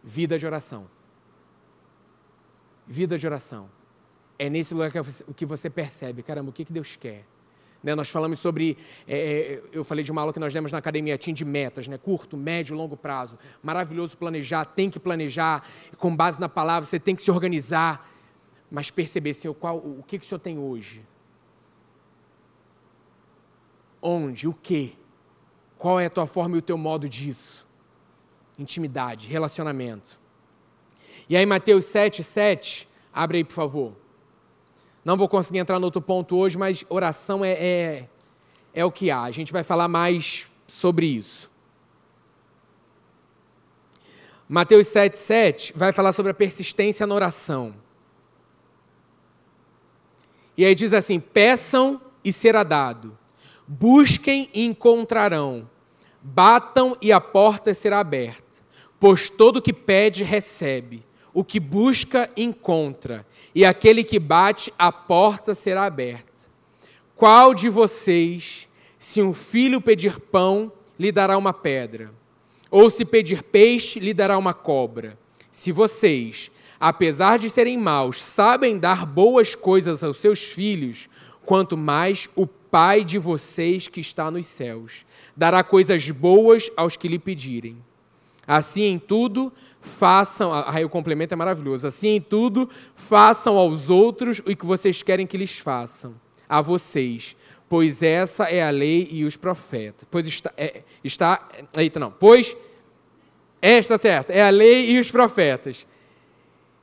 [0.04, 0.90] Vida de oração.
[2.88, 3.70] Vida de oração.
[4.38, 4.92] É nesse lugar
[5.36, 7.26] que você percebe, caramba, o que Deus quer?
[7.82, 10.80] Né, nós falamos sobre, é, é, eu falei de uma aula que nós demos na
[10.80, 13.38] Academia Team de metas, né, curto, médio, longo prazo.
[13.64, 15.66] Maravilhoso planejar, tem que planejar,
[15.98, 18.10] com base na palavra, você tem que se organizar,
[18.70, 21.06] mas perceber, Senhor, qual, o que, que o Senhor tem hoje?
[24.02, 24.48] Onde?
[24.48, 24.98] O que?
[25.78, 27.66] Qual é a tua forma e o teu modo disso?
[28.58, 30.20] Intimidade, relacionamento.
[31.30, 33.94] E aí, Mateus 7, 7, abre aí, por favor.
[35.04, 38.10] Não vou conseguir entrar no outro ponto hoje, mas oração é, é,
[38.74, 39.24] é o que há.
[39.24, 41.50] A gente vai falar mais sobre isso.
[44.48, 47.76] Mateus 7,7 vai falar sobre a persistência na oração.
[50.58, 53.18] E aí diz assim: peçam e será dado,
[53.68, 55.70] busquem e encontrarão,
[56.22, 58.44] batam e a porta será aberta,
[59.00, 65.54] pois todo que pede recebe, o que busca encontra, e aquele que bate, a porta
[65.54, 66.30] será aberta.
[67.16, 72.12] Qual de vocês, se um filho pedir pão, lhe dará uma pedra?
[72.72, 75.18] Ou se pedir peixe, lhe dará uma cobra?
[75.52, 81.10] Se vocês, apesar de serem maus, sabem dar boas coisas aos seus filhos,
[81.44, 85.04] quanto mais o Pai de vocês que está nos céus
[85.36, 87.78] dará coisas boas aos que lhe pedirem.
[88.52, 94.40] Assim em tudo, façam, aí o complemento é maravilhoso, assim em tudo, façam aos outros
[94.40, 97.38] o que vocês querem que lhes façam, a vocês,
[97.70, 100.08] pois essa é a lei e os profetas.
[100.10, 102.58] Pois está, é, está eita não, pois,
[103.62, 105.86] esta certo, é a lei e os profetas.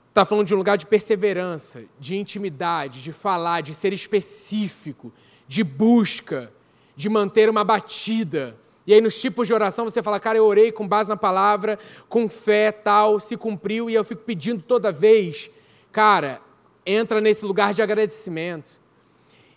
[0.09, 5.12] Está falando de um lugar de perseverança, de intimidade, de falar, de ser específico,
[5.48, 6.52] de busca,
[6.94, 10.70] de manter uma batida, e aí, nos tipos de oração, você fala, cara, eu orei
[10.70, 11.77] com base na palavra,
[12.09, 15.51] com fé, tal, se cumpriu, e eu fico pedindo toda vez.
[15.90, 16.40] Cara,
[16.85, 18.81] entra nesse lugar de agradecimento.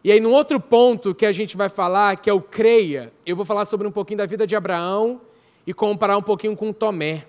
[0.04, 3.36] E aí, num outro ponto que a gente vai falar, que é o creia, eu
[3.36, 5.22] vou falar sobre um pouquinho da vida de Abraão
[5.68, 7.28] e comparar um pouquinho com Tomé.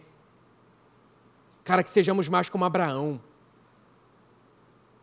[1.62, 3.20] Cara, que sejamos mais como Abraão.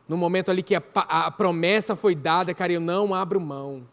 [0.08, 3.86] No momento ali que a, a promessa foi dada, cara, eu não abro mão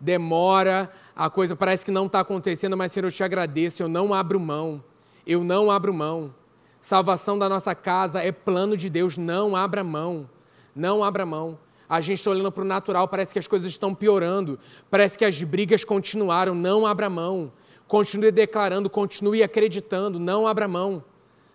[0.00, 4.14] demora, a coisa parece que não está acontecendo, mas Senhor, eu te agradeço, eu não
[4.14, 4.80] abro mão,
[5.26, 6.32] eu não abro mão.
[6.80, 10.30] Salvação da nossa casa é plano de Deus, não abra mão,
[10.76, 11.58] não abra mão.
[11.88, 15.24] A gente está olhando para o natural, parece que as coisas estão piorando, parece que
[15.24, 17.50] as brigas continuaram, não abra mão.
[17.88, 21.02] Continue declarando, continue acreditando, não abra mão.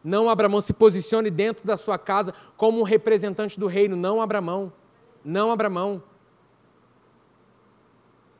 [0.03, 4.21] Não abra mão, se posicione dentro da sua casa como um representante do reino, não
[4.21, 4.73] abra mão.
[5.23, 6.03] Não abra mão.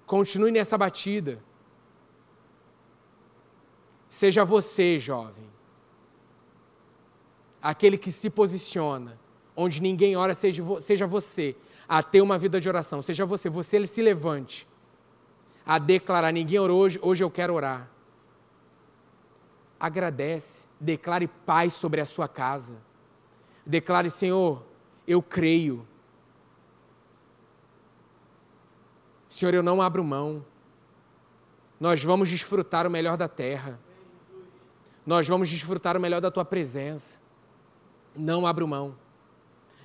[0.05, 1.41] Continue nessa batida.
[4.09, 5.49] Seja você, jovem,
[7.61, 9.19] aquele que se posiciona,
[9.55, 11.55] onde ninguém ora, seja, seja você,
[11.87, 13.01] a ter uma vida de oração.
[13.01, 14.67] Seja você, você se levante
[15.65, 17.89] a declarar: ninguém orou hoje, hoje eu quero orar.
[19.79, 22.75] Agradece, declare paz sobre a sua casa.
[23.65, 24.63] Declare: Senhor,
[25.07, 25.87] eu creio
[29.33, 30.45] Senhor, eu não abro mão.
[31.79, 33.79] Nós vamos desfrutar o melhor da terra.
[35.03, 37.19] Nós vamos desfrutar o melhor da tua presença.
[38.15, 38.95] Não abro mão.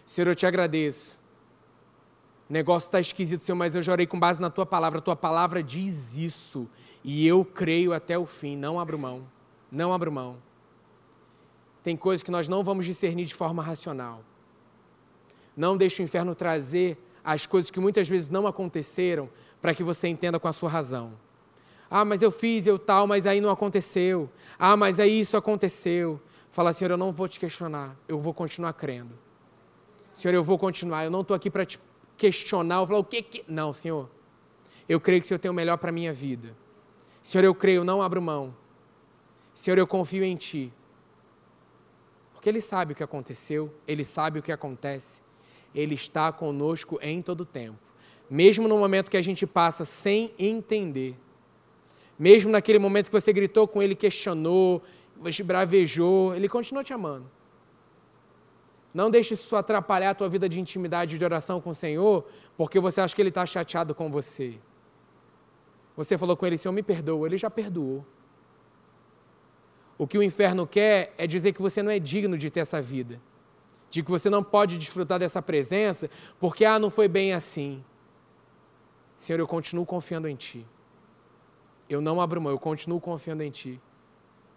[0.05, 1.19] Senhor, eu te agradeço.
[2.47, 4.99] O negócio está esquisito, Senhor, mas eu já orei com base na tua palavra.
[4.99, 6.69] A tua palavra diz isso.
[7.03, 8.55] E eu creio até o fim.
[8.55, 9.27] Não abro mão.
[9.73, 10.43] Não abro mão.
[11.83, 14.23] Tem coisas que nós não vamos discernir de forma racional.
[15.57, 16.99] Não deixe o inferno trazer
[17.29, 19.29] as coisas que muitas vezes não aconteceram
[19.61, 21.13] para que você entenda com a sua razão.
[21.91, 24.31] Ah, mas eu fiz, eu tal, mas aí não aconteceu.
[24.59, 26.19] Ah, mas aí isso aconteceu.
[26.51, 29.13] Fala, Senhor, eu não vou te questionar, eu vou continuar crendo.
[30.11, 31.79] Senhor, eu vou continuar, eu não estou aqui para te
[32.17, 33.45] questionar, ou falar o que que.
[33.47, 34.09] Não, Senhor,
[34.89, 36.57] eu creio que o Senhor tem o melhor para a minha vida.
[37.23, 38.57] Senhor, eu creio, não abro mão.
[39.53, 40.73] Senhor, eu confio em Ti.
[42.33, 45.28] Porque Ele sabe o que aconteceu, Ele sabe o que acontece.
[45.75, 47.79] Ele está conosco em todo tempo.
[48.31, 51.17] mesmo no momento que a gente passa sem entender,
[52.19, 54.83] mesmo naquele momento que você gritou com ele, questionou,
[55.45, 57.27] bravejou, ele continua te amando.
[58.93, 62.27] Não deixe isso atrapalhar a tua vida de intimidade e de oração com o Senhor,
[62.57, 64.59] porque você acha que Ele está chateado com você.
[65.97, 67.27] Você falou com Ele, Senhor, me perdoa.
[67.27, 68.05] Ele já perdoou.
[69.97, 72.81] O que o inferno quer é dizer que você não é digno de ter essa
[72.81, 73.21] vida.
[73.91, 77.85] De que você não pode desfrutar dessa presença, porque, ah, não foi bem assim.
[79.17, 80.67] Senhor, eu continuo confiando em Ti.
[81.89, 83.81] Eu não abro mão, eu continuo confiando em Ti.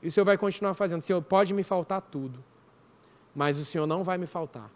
[0.02, 1.02] E o Senhor vai continuar fazendo.
[1.02, 2.44] Senhor, pode me faltar tudo
[3.34, 4.70] mas o Senhor não vai me faltar.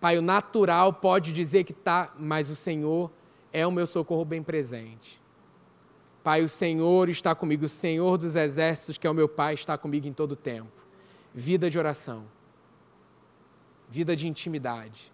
[0.00, 3.10] Pai, o natural pode dizer que está, mas o Senhor
[3.52, 5.20] é o meu socorro bem presente.
[6.22, 9.78] Pai, o Senhor está comigo, o Senhor dos exércitos, que é o meu Pai, está
[9.78, 10.70] comigo em todo o tempo.
[11.32, 12.26] Vida de oração,
[13.88, 15.12] vida de intimidade.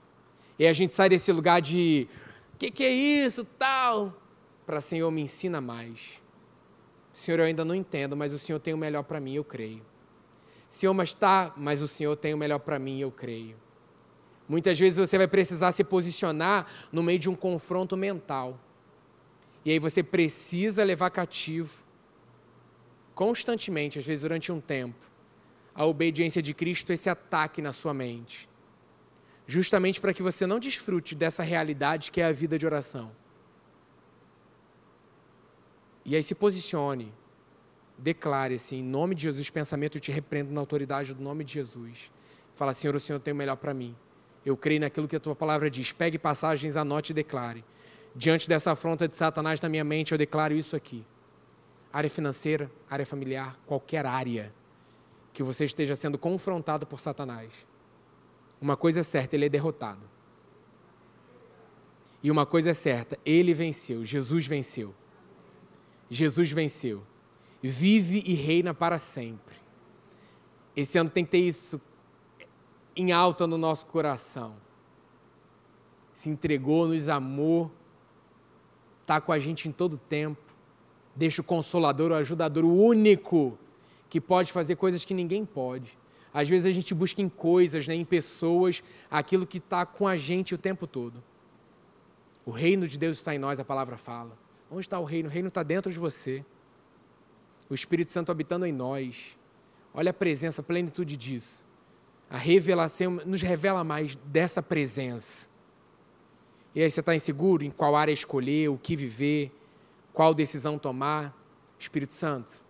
[0.58, 2.08] E a gente sai desse lugar de,
[2.54, 4.16] o que, que é isso, tal,
[4.66, 6.20] para Senhor, me ensina mais.
[7.12, 9.82] Senhor, eu ainda não entendo, mas o Senhor tem o melhor para mim, eu creio.
[10.70, 13.56] Senhor, mas tá, mas o Senhor tem o melhor para mim, eu creio.
[14.48, 18.58] Muitas vezes você vai precisar se posicionar no meio de um confronto mental.
[19.64, 21.82] E aí você precisa levar cativo,
[23.14, 24.98] constantemente, às vezes durante um tempo,
[25.74, 28.48] a obediência de Cristo, esse ataque na sua mente.
[29.47, 33.11] Justamente para que você não desfrute dessa realidade que é a vida de oração.
[36.05, 37.12] E aí se posicione,
[37.97, 41.53] declare assim, em nome de Jesus, pensamento, eu te repreendo na autoridade do nome de
[41.55, 42.11] Jesus.
[42.55, 43.95] Fala, Senhor, o Senhor tem o melhor para mim.
[44.45, 45.93] Eu creio naquilo que a tua palavra diz.
[45.93, 47.64] Pegue passagens, anote e declare.
[48.14, 51.05] Diante dessa afronta de Satanás na minha mente, eu declaro isso aqui.
[51.93, 54.53] Área financeira, área familiar, qualquer área
[55.32, 57.66] que você esteja sendo confrontado por Satanás.
[58.62, 60.00] Uma coisa é certa, ele é derrotado.
[62.22, 64.94] E uma coisa é certa, ele venceu, Jesus venceu.
[66.08, 67.02] Jesus venceu
[67.62, 69.54] vive e reina para sempre.
[70.74, 71.80] Esse ano tem que ter isso
[72.96, 74.56] em alta no nosso coração.
[76.12, 77.70] Se entregou, nos amou,
[79.02, 80.40] está com a gente em todo tempo.
[81.14, 83.58] Deixa o consolador, o ajudador, o único
[84.08, 85.98] que pode fazer coisas que ninguém pode.
[86.32, 90.16] Às vezes a gente busca em coisas, né, em pessoas, aquilo que está com a
[90.16, 91.22] gente o tempo todo.
[92.44, 94.36] O reino de Deus está em nós, a palavra fala.
[94.70, 95.28] Onde está o reino?
[95.28, 96.44] O reino está dentro de você
[97.72, 99.34] o Espírito Santo habitando em nós.
[99.94, 101.66] Olha a presença, a plenitude disso.
[102.28, 105.48] A revelação nos revela mais dessa presença.
[106.74, 109.50] E aí você está inseguro em qual área escolher, o que viver,
[110.12, 111.34] qual decisão tomar.
[111.78, 112.62] Espírito Santo,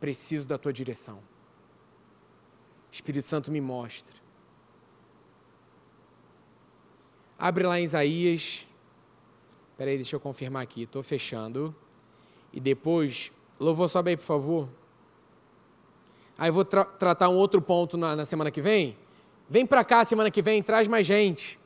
[0.00, 1.20] preciso da tua direção.
[2.90, 4.16] Espírito Santo, me mostre.
[7.38, 8.66] Abre lá em Isaías.
[9.70, 10.82] Espera aí, deixa eu confirmar aqui.
[10.82, 11.74] Estou fechando.
[12.52, 13.30] E depois,
[13.60, 14.68] louvor, sobe aí, por favor.
[16.36, 18.96] Aí eu vou tra tratar um outro ponto na, na semana que vem.
[19.48, 21.58] Vem para cá semana que vem, traz mais gente.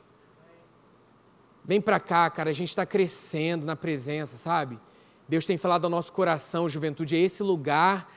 [1.65, 4.79] Vem para cá, cara, a gente está crescendo na presença, sabe?
[5.27, 8.11] Deus tem falado ao nosso coração, juventude, é esse lugar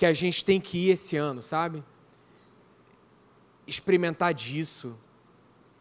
[0.00, 1.84] que a gente tem que ir esse ano, sabe?
[3.66, 4.98] Experimentar disso,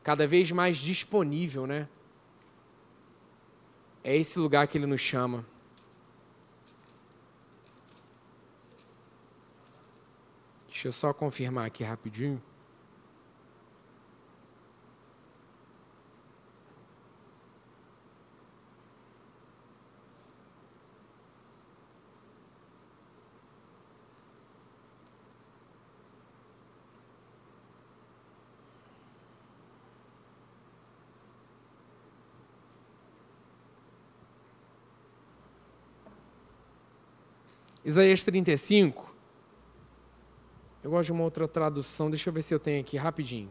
[0.04, 1.88] cada vez mais disponível, né?
[4.04, 5.46] É esse lugar que Ele nos chama.
[10.68, 12.44] Deixa eu só confirmar aqui rapidinho.
[37.84, 39.16] Isaías 35,
[40.84, 43.50] eu gosto de uma outra tradução, deixa eu ver se eu tenho aqui rapidinho.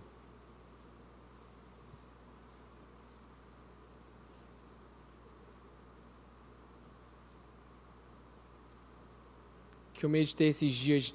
[9.94, 11.14] Que eu meditei esses dias.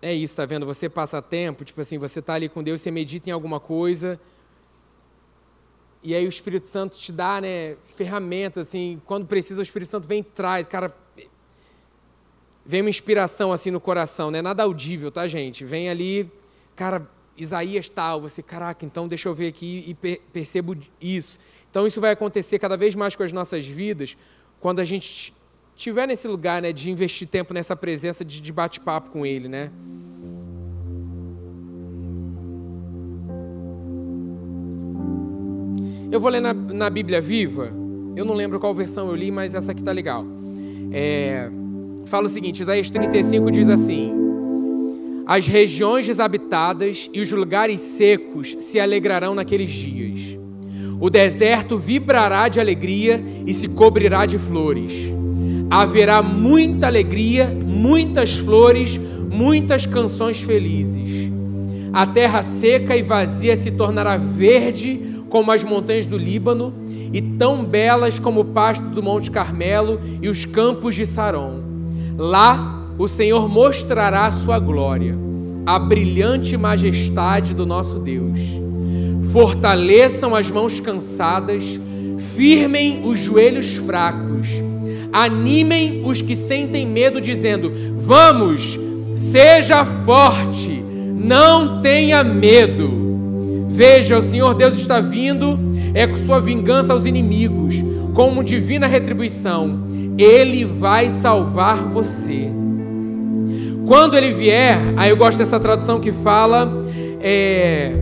[0.00, 0.64] É isso, tá vendo?
[0.66, 4.18] Você passa tempo, tipo assim, você tá ali com Deus, você medita em alguma coisa,
[6.02, 10.06] e aí o Espírito Santo te dá, né, ferramentas, assim, quando precisa o Espírito Santo
[10.06, 10.94] vem e traz, cara,
[12.68, 15.64] vem uma inspiração assim no coração, não é nada audível, tá, gente?
[15.64, 16.30] Vem ali,
[16.76, 21.38] cara, Isaías tal, você, caraca, então deixa eu ver aqui e per percebo isso.
[21.70, 24.18] Então isso vai acontecer cada vez mais com as nossas vidas,
[24.60, 25.32] quando a gente
[25.74, 29.70] estiver nesse lugar, né, de investir tempo nessa presença de, de bate-papo com Ele, né?
[36.12, 37.70] Eu vou ler na, na Bíblia Viva.
[38.14, 40.24] Eu não lembro qual versão eu li, mas essa aqui tá legal.
[40.92, 41.50] É,
[42.08, 44.12] fala o seguinte: Isaías 35 diz assim:
[45.26, 50.38] As regiões desabitadas e os lugares secos se alegrarão naqueles dias.
[51.00, 54.92] O deserto vibrará de alegria e se cobrirá de flores.
[55.70, 58.98] Haverá muita alegria, muitas flores,
[59.30, 61.30] muitas canções felizes.
[61.92, 66.72] A terra seca e vazia se tornará verde como as montanhas do Líbano
[67.12, 71.67] e tão belas como o pasto do Monte Carmelo e os campos de Saron.
[72.18, 75.16] Lá o Senhor mostrará a sua glória,
[75.64, 78.40] a brilhante majestade do nosso Deus.
[79.32, 81.78] Fortaleçam as mãos cansadas,
[82.34, 84.48] firmem os joelhos fracos,
[85.12, 88.76] animem os que sentem medo, dizendo: Vamos,
[89.14, 90.82] seja forte,
[91.14, 93.66] não tenha medo.
[93.68, 95.56] Veja, o Senhor Deus está vindo,
[95.94, 97.76] é com sua vingança aos inimigos,
[98.12, 99.86] como divina retribuição.
[100.18, 102.50] Ele vai salvar você.
[103.86, 106.84] Quando ele vier, aí eu gosto dessa tradução que fala:
[107.20, 107.92] é,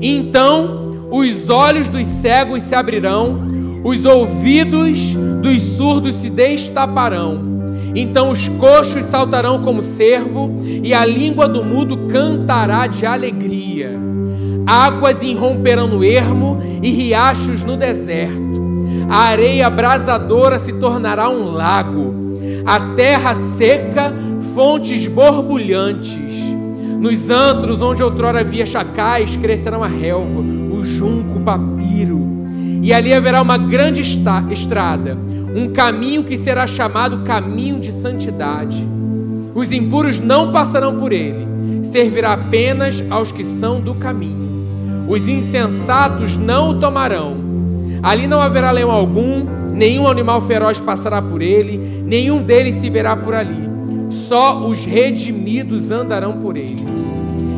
[0.00, 3.40] então os olhos dos cegos se abrirão,
[3.84, 7.52] os ouvidos dos surdos se destaparão.
[7.94, 13.90] Então os coxos saltarão como cervo, e a língua do mudo cantará de alegria.
[14.66, 18.61] Águas irromperão no ermo e riachos no deserto.
[19.12, 22.14] A areia abrasadora se tornará um lago.
[22.64, 24.10] A terra seca,
[24.54, 26.34] fontes borbulhantes.
[26.98, 32.26] Nos antros onde outrora havia chacais, crescerão a relva, o junco, o papiro.
[32.80, 35.18] E ali haverá uma grande estrada,
[35.54, 38.88] um caminho que será chamado caminho de santidade.
[39.54, 41.46] Os impuros não passarão por ele,
[41.84, 45.04] servirá apenas aos que são do caminho.
[45.06, 47.51] Os insensatos não o tomarão.
[48.02, 53.16] Ali não haverá leão algum, nenhum animal feroz passará por ele, nenhum deles se verá
[53.16, 53.70] por ali.
[54.10, 56.84] Só os redimidos andarão por ele.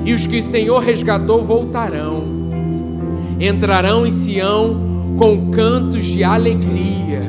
[0.04, 2.24] E os que o Senhor resgatou voltarão.
[3.40, 7.22] Entrarão em Sião com cantos de alegria.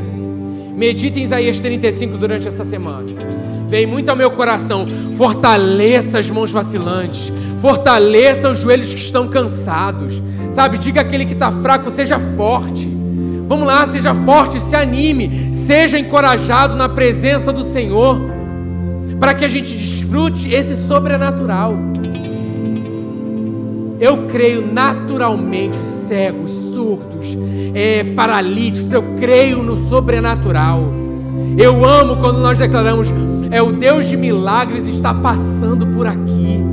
[0.76, 3.12] Medite em Isaías 35 durante essa semana.
[3.70, 4.86] Vem muito ao meu coração.
[5.16, 7.32] Fortaleça as mãos vacilantes
[7.66, 10.22] Fortaleça os joelhos que estão cansados.
[10.52, 12.95] Sabe, diga aquele que está fraco, seja forte.
[13.48, 18.20] Vamos lá, seja forte, se anime, seja encorajado na presença do Senhor,
[19.20, 21.76] para que a gente desfrute esse sobrenatural.
[24.00, 27.38] Eu creio naturalmente, cegos, surdos,
[27.74, 30.82] é, paralíticos, eu creio no sobrenatural.
[31.58, 33.10] Eu amo quando nós declaramos,
[33.52, 36.65] é o Deus de milagres está passando por aqui.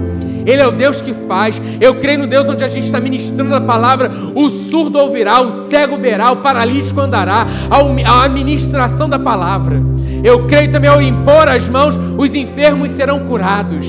[0.46, 1.60] Ele é o Deus que faz.
[1.80, 4.10] Eu creio no Deus onde a gente está ministrando a palavra.
[4.34, 7.46] O surdo ouvirá, o cego verá, o paralítico andará.
[7.70, 9.80] A administração da palavra.
[10.22, 13.86] Eu creio também ao impor as mãos, os enfermos serão curados.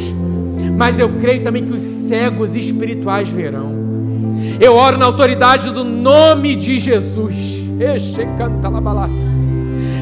[0.75, 3.83] Mas eu creio também que os cegos espirituais verão.
[4.59, 7.61] Eu oro na autoridade do nome de Jesus.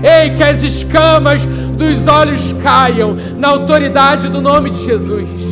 [0.03, 5.50] Ei, que as escamas dos olhos caiam na autoridade do nome de Jesus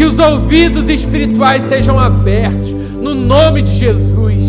[0.00, 4.40] que os ouvidos espirituais sejam abertos, no nome de Jesus.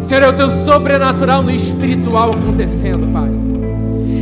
[0.00, 3.28] Senhor, é o teu sobrenatural no espiritual acontecendo, Pai.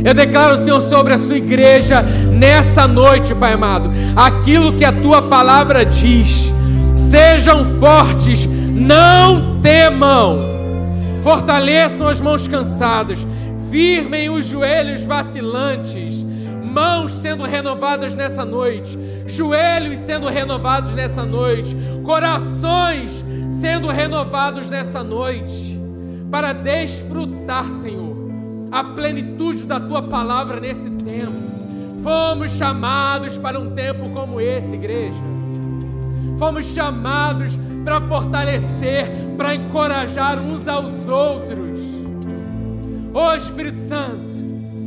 [0.03, 5.21] Eu declaro, Senhor, sobre a sua igreja nessa noite, Pai amado, aquilo que a tua
[5.21, 6.51] palavra diz.
[6.95, 10.39] Sejam fortes, não temam.
[11.21, 13.23] Fortaleçam as mãos cansadas
[13.69, 16.23] firmem os joelhos vacilantes,
[16.63, 25.79] mãos sendo renovadas nessa noite, joelhos sendo renovados nessa noite, corações sendo renovados nessa noite,
[26.31, 28.15] para desfrutar, Senhor,
[28.71, 31.47] a plenitude da tua palavra nesse tempo.
[32.03, 35.17] Fomos chamados para um tempo como esse, igreja.
[36.37, 41.96] Fomos chamados para fortalecer, para encorajar uns aos outros
[43.19, 44.23] Oh Espírito Santo,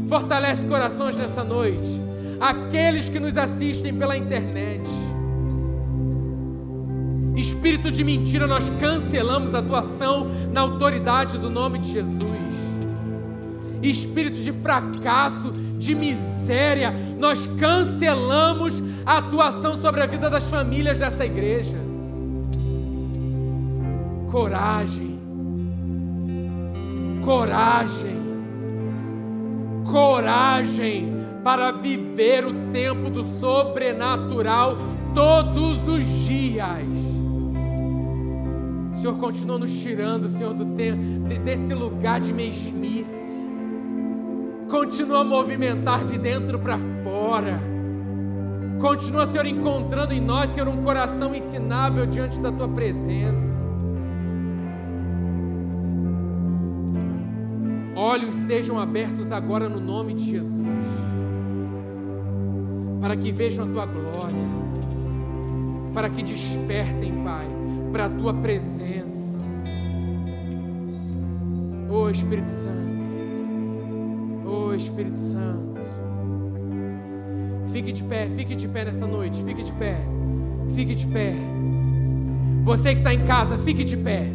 [0.09, 2.01] fortalece corações nessa noite.
[2.39, 4.89] Aqueles que nos assistem pela internet.
[7.35, 12.55] Espírito de mentira, nós cancelamos a atuação na autoridade do nome de Jesus.
[13.83, 21.27] Espírito de fracasso, de miséria, nós cancelamos a atuação sobre a vida das famílias dessa
[21.27, 21.77] igreja.
[24.31, 25.19] Coragem,
[27.25, 28.20] coragem
[29.91, 31.13] coragem
[31.43, 34.77] para viver o tempo do sobrenatural
[35.15, 36.87] todos os dias.
[38.93, 41.03] O Senhor continua nos tirando, Senhor, do tempo,
[41.45, 43.41] desse lugar de mesmice.
[44.69, 47.61] Continua a movimentar de dentro para fora.
[48.81, 53.70] Continua, Senhor, encontrando em nós, Senhor, um coração ensinável diante da tua presença.
[58.01, 60.67] Olhos sejam abertos agora no nome de Jesus,
[62.99, 64.49] para que vejam a tua glória,
[65.93, 67.47] para que despertem, Pai,
[67.93, 69.39] para a tua presença.
[71.91, 73.05] Oh Espírito Santo,
[74.47, 75.83] oh Espírito Santo,
[77.71, 79.99] fique de pé, fique de pé nessa noite, fique de pé,
[80.75, 81.35] fique de pé.
[82.65, 84.27] Você que está em casa, fique de pé,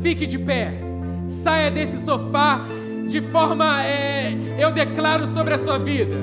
[0.00, 0.86] fique de pé
[1.28, 2.64] saia desse sofá
[3.08, 6.16] de forma, é, eu declaro sobre a sua vida,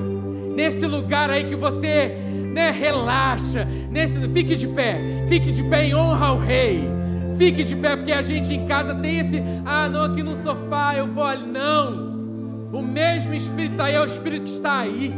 [0.55, 2.17] nesse lugar aí que você
[2.53, 6.88] né, relaxa, nesse, fique de pé, fique de pé em honra ao Rei.
[7.38, 10.93] Fique de pé, porque a gente em casa tem esse, ah, não, aqui no sofá
[10.95, 11.45] eu vou ali.
[11.45, 12.13] Não,
[12.71, 15.11] o mesmo Espírito aí é o Espírito que está aí.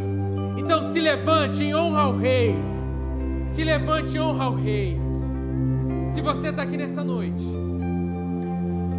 [0.58, 2.56] Então se levante em honra ao Rei.
[3.48, 4.98] Se levante em honra ao Rei.
[6.14, 7.44] Se você está aqui nessa noite,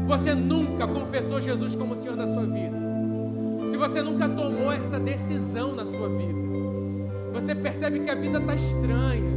[0.07, 2.77] você nunca confessou Jesus como Senhor da sua vida,
[3.71, 6.39] se você nunca tomou essa decisão na sua vida,
[7.33, 9.37] você percebe que a vida está estranha.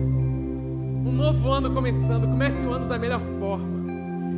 [1.05, 3.67] Um novo ano começando, comece o ano da melhor forma,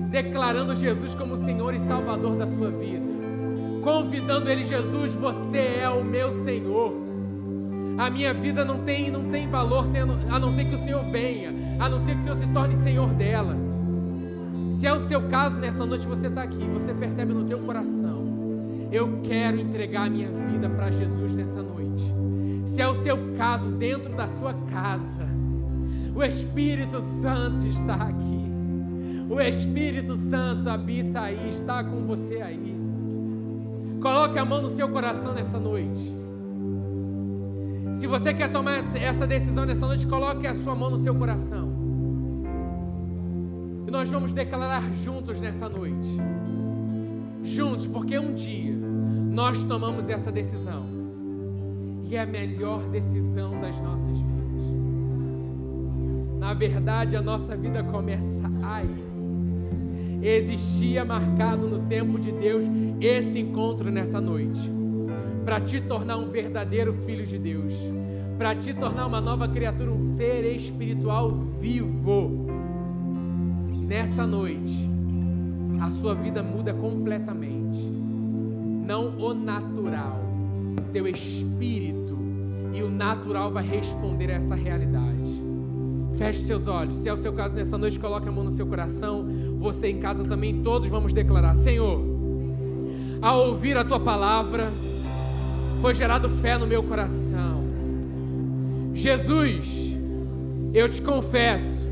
[0.09, 3.05] declarando Jesus como Senhor e Salvador da sua vida,
[3.84, 6.93] convidando Ele, Jesus, você é o meu Senhor.
[7.97, 9.86] A minha vida não tem, não tem valor
[10.29, 12.75] a não ser que o Senhor venha, a não ser que o Senhor se torne
[12.77, 13.61] Senhor dela.
[14.82, 18.25] Se é o seu caso nessa noite, você está aqui, você percebe no teu coração,
[18.91, 22.03] eu quero entregar a minha vida para Jesus nessa noite.
[22.65, 25.27] Se é o seu caso dentro da sua casa,
[26.15, 28.51] o Espírito Santo está aqui.
[29.29, 32.75] O Espírito Santo habita aí, está com você aí.
[34.01, 36.11] Coloque a mão no seu coração nessa noite.
[37.93, 41.80] Se você quer tomar essa decisão nessa noite, coloque a sua mão no seu coração
[43.91, 46.07] nós vamos declarar juntos nessa noite.
[47.43, 50.85] Juntos, porque um dia nós tomamos essa decisão.
[52.05, 54.65] E é a melhor decisão das nossas vidas.
[56.39, 58.89] Na verdade, a nossa vida começa aí.
[60.21, 62.63] Existia marcado no tempo de Deus
[63.01, 64.71] esse encontro nessa noite.
[65.43, 67.73] Para te tornar um verdadeiro filho de Deus.
[68.37, 71.29] Para te tornar uma nova criatura, um ser espiritual
[71.59, 72.51] vivo
[73.91, 74.89] nessa noite,
[75.81, 77.77] a sua vida muda completamente.
[78.87, 80.17] Não o natural,
[80.93, 82.17] teu espírito
[82.73, 85.43] e o natural vai responder a essa realidade.
[86.17, 86.99] Feche seus olhos.
[86.99, 89.25] Se é o seu caso nessa noite, coloque a mão no seu coração.
[89.59, 92.01] Você em casa também, todos vamos declarar: Senhor,
[93.21, 94.71] ao ouvir a tua palavra,
[95.81, 97.61] foi gerado fé no meu coração.
[98.93, 99.97] Jesus,
[100.73, 101.91] eu te confesso,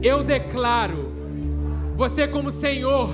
[0.00, 1.09] eu declaro
[2.00, 3.10] você como Senhor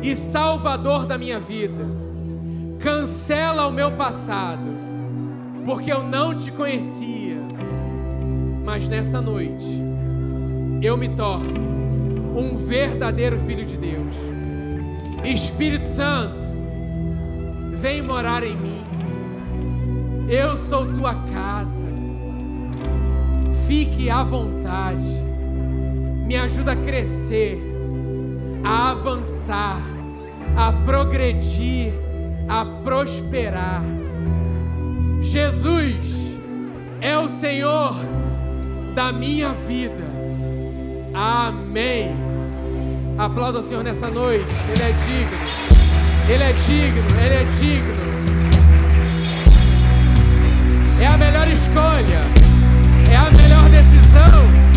[0.00, 1.84] e Salvador da minha vida.
[2.78, 4.62] Cancela o meu passado,
[5.66, 7.36] porque eu não te conhecia.
[8.64, 9.82] Mas nessa noite,
[10.80, 11.52] eu me torno
[12.38, 14.14] um verdadeiro filho de Deus.
[15.24, 16.40] Espírito Santo,
[17.74, 18.84] vem morar em mim.
[20.28, 21.86] Eu sou tua casa.
[23.66, 25.18] Fique à vontade.
[26.24, 27.69] Me ajuda a crescer
[28.64, 29.80] a avançar,
[30.56, 31.92] a progredir,
[32.48, 33.82] a prosperar.
[35.20, 36.14] Jesus
[37.00, 37.94] é o Senhor
[38.94, 40.10] da minha vida.
[41.14, 42.14] Amém.
[43.18, 44.46] Aplauda o Senhor nessa noite.
[44.72, 45.80] Ele é digno.
[46.28, 47.20] Ele é digno.
[47.20, 48.10] Ele é digno.
[51.00, 52.22] É a melhor escolha.
[53.10, 54.69] É a melhor decisão.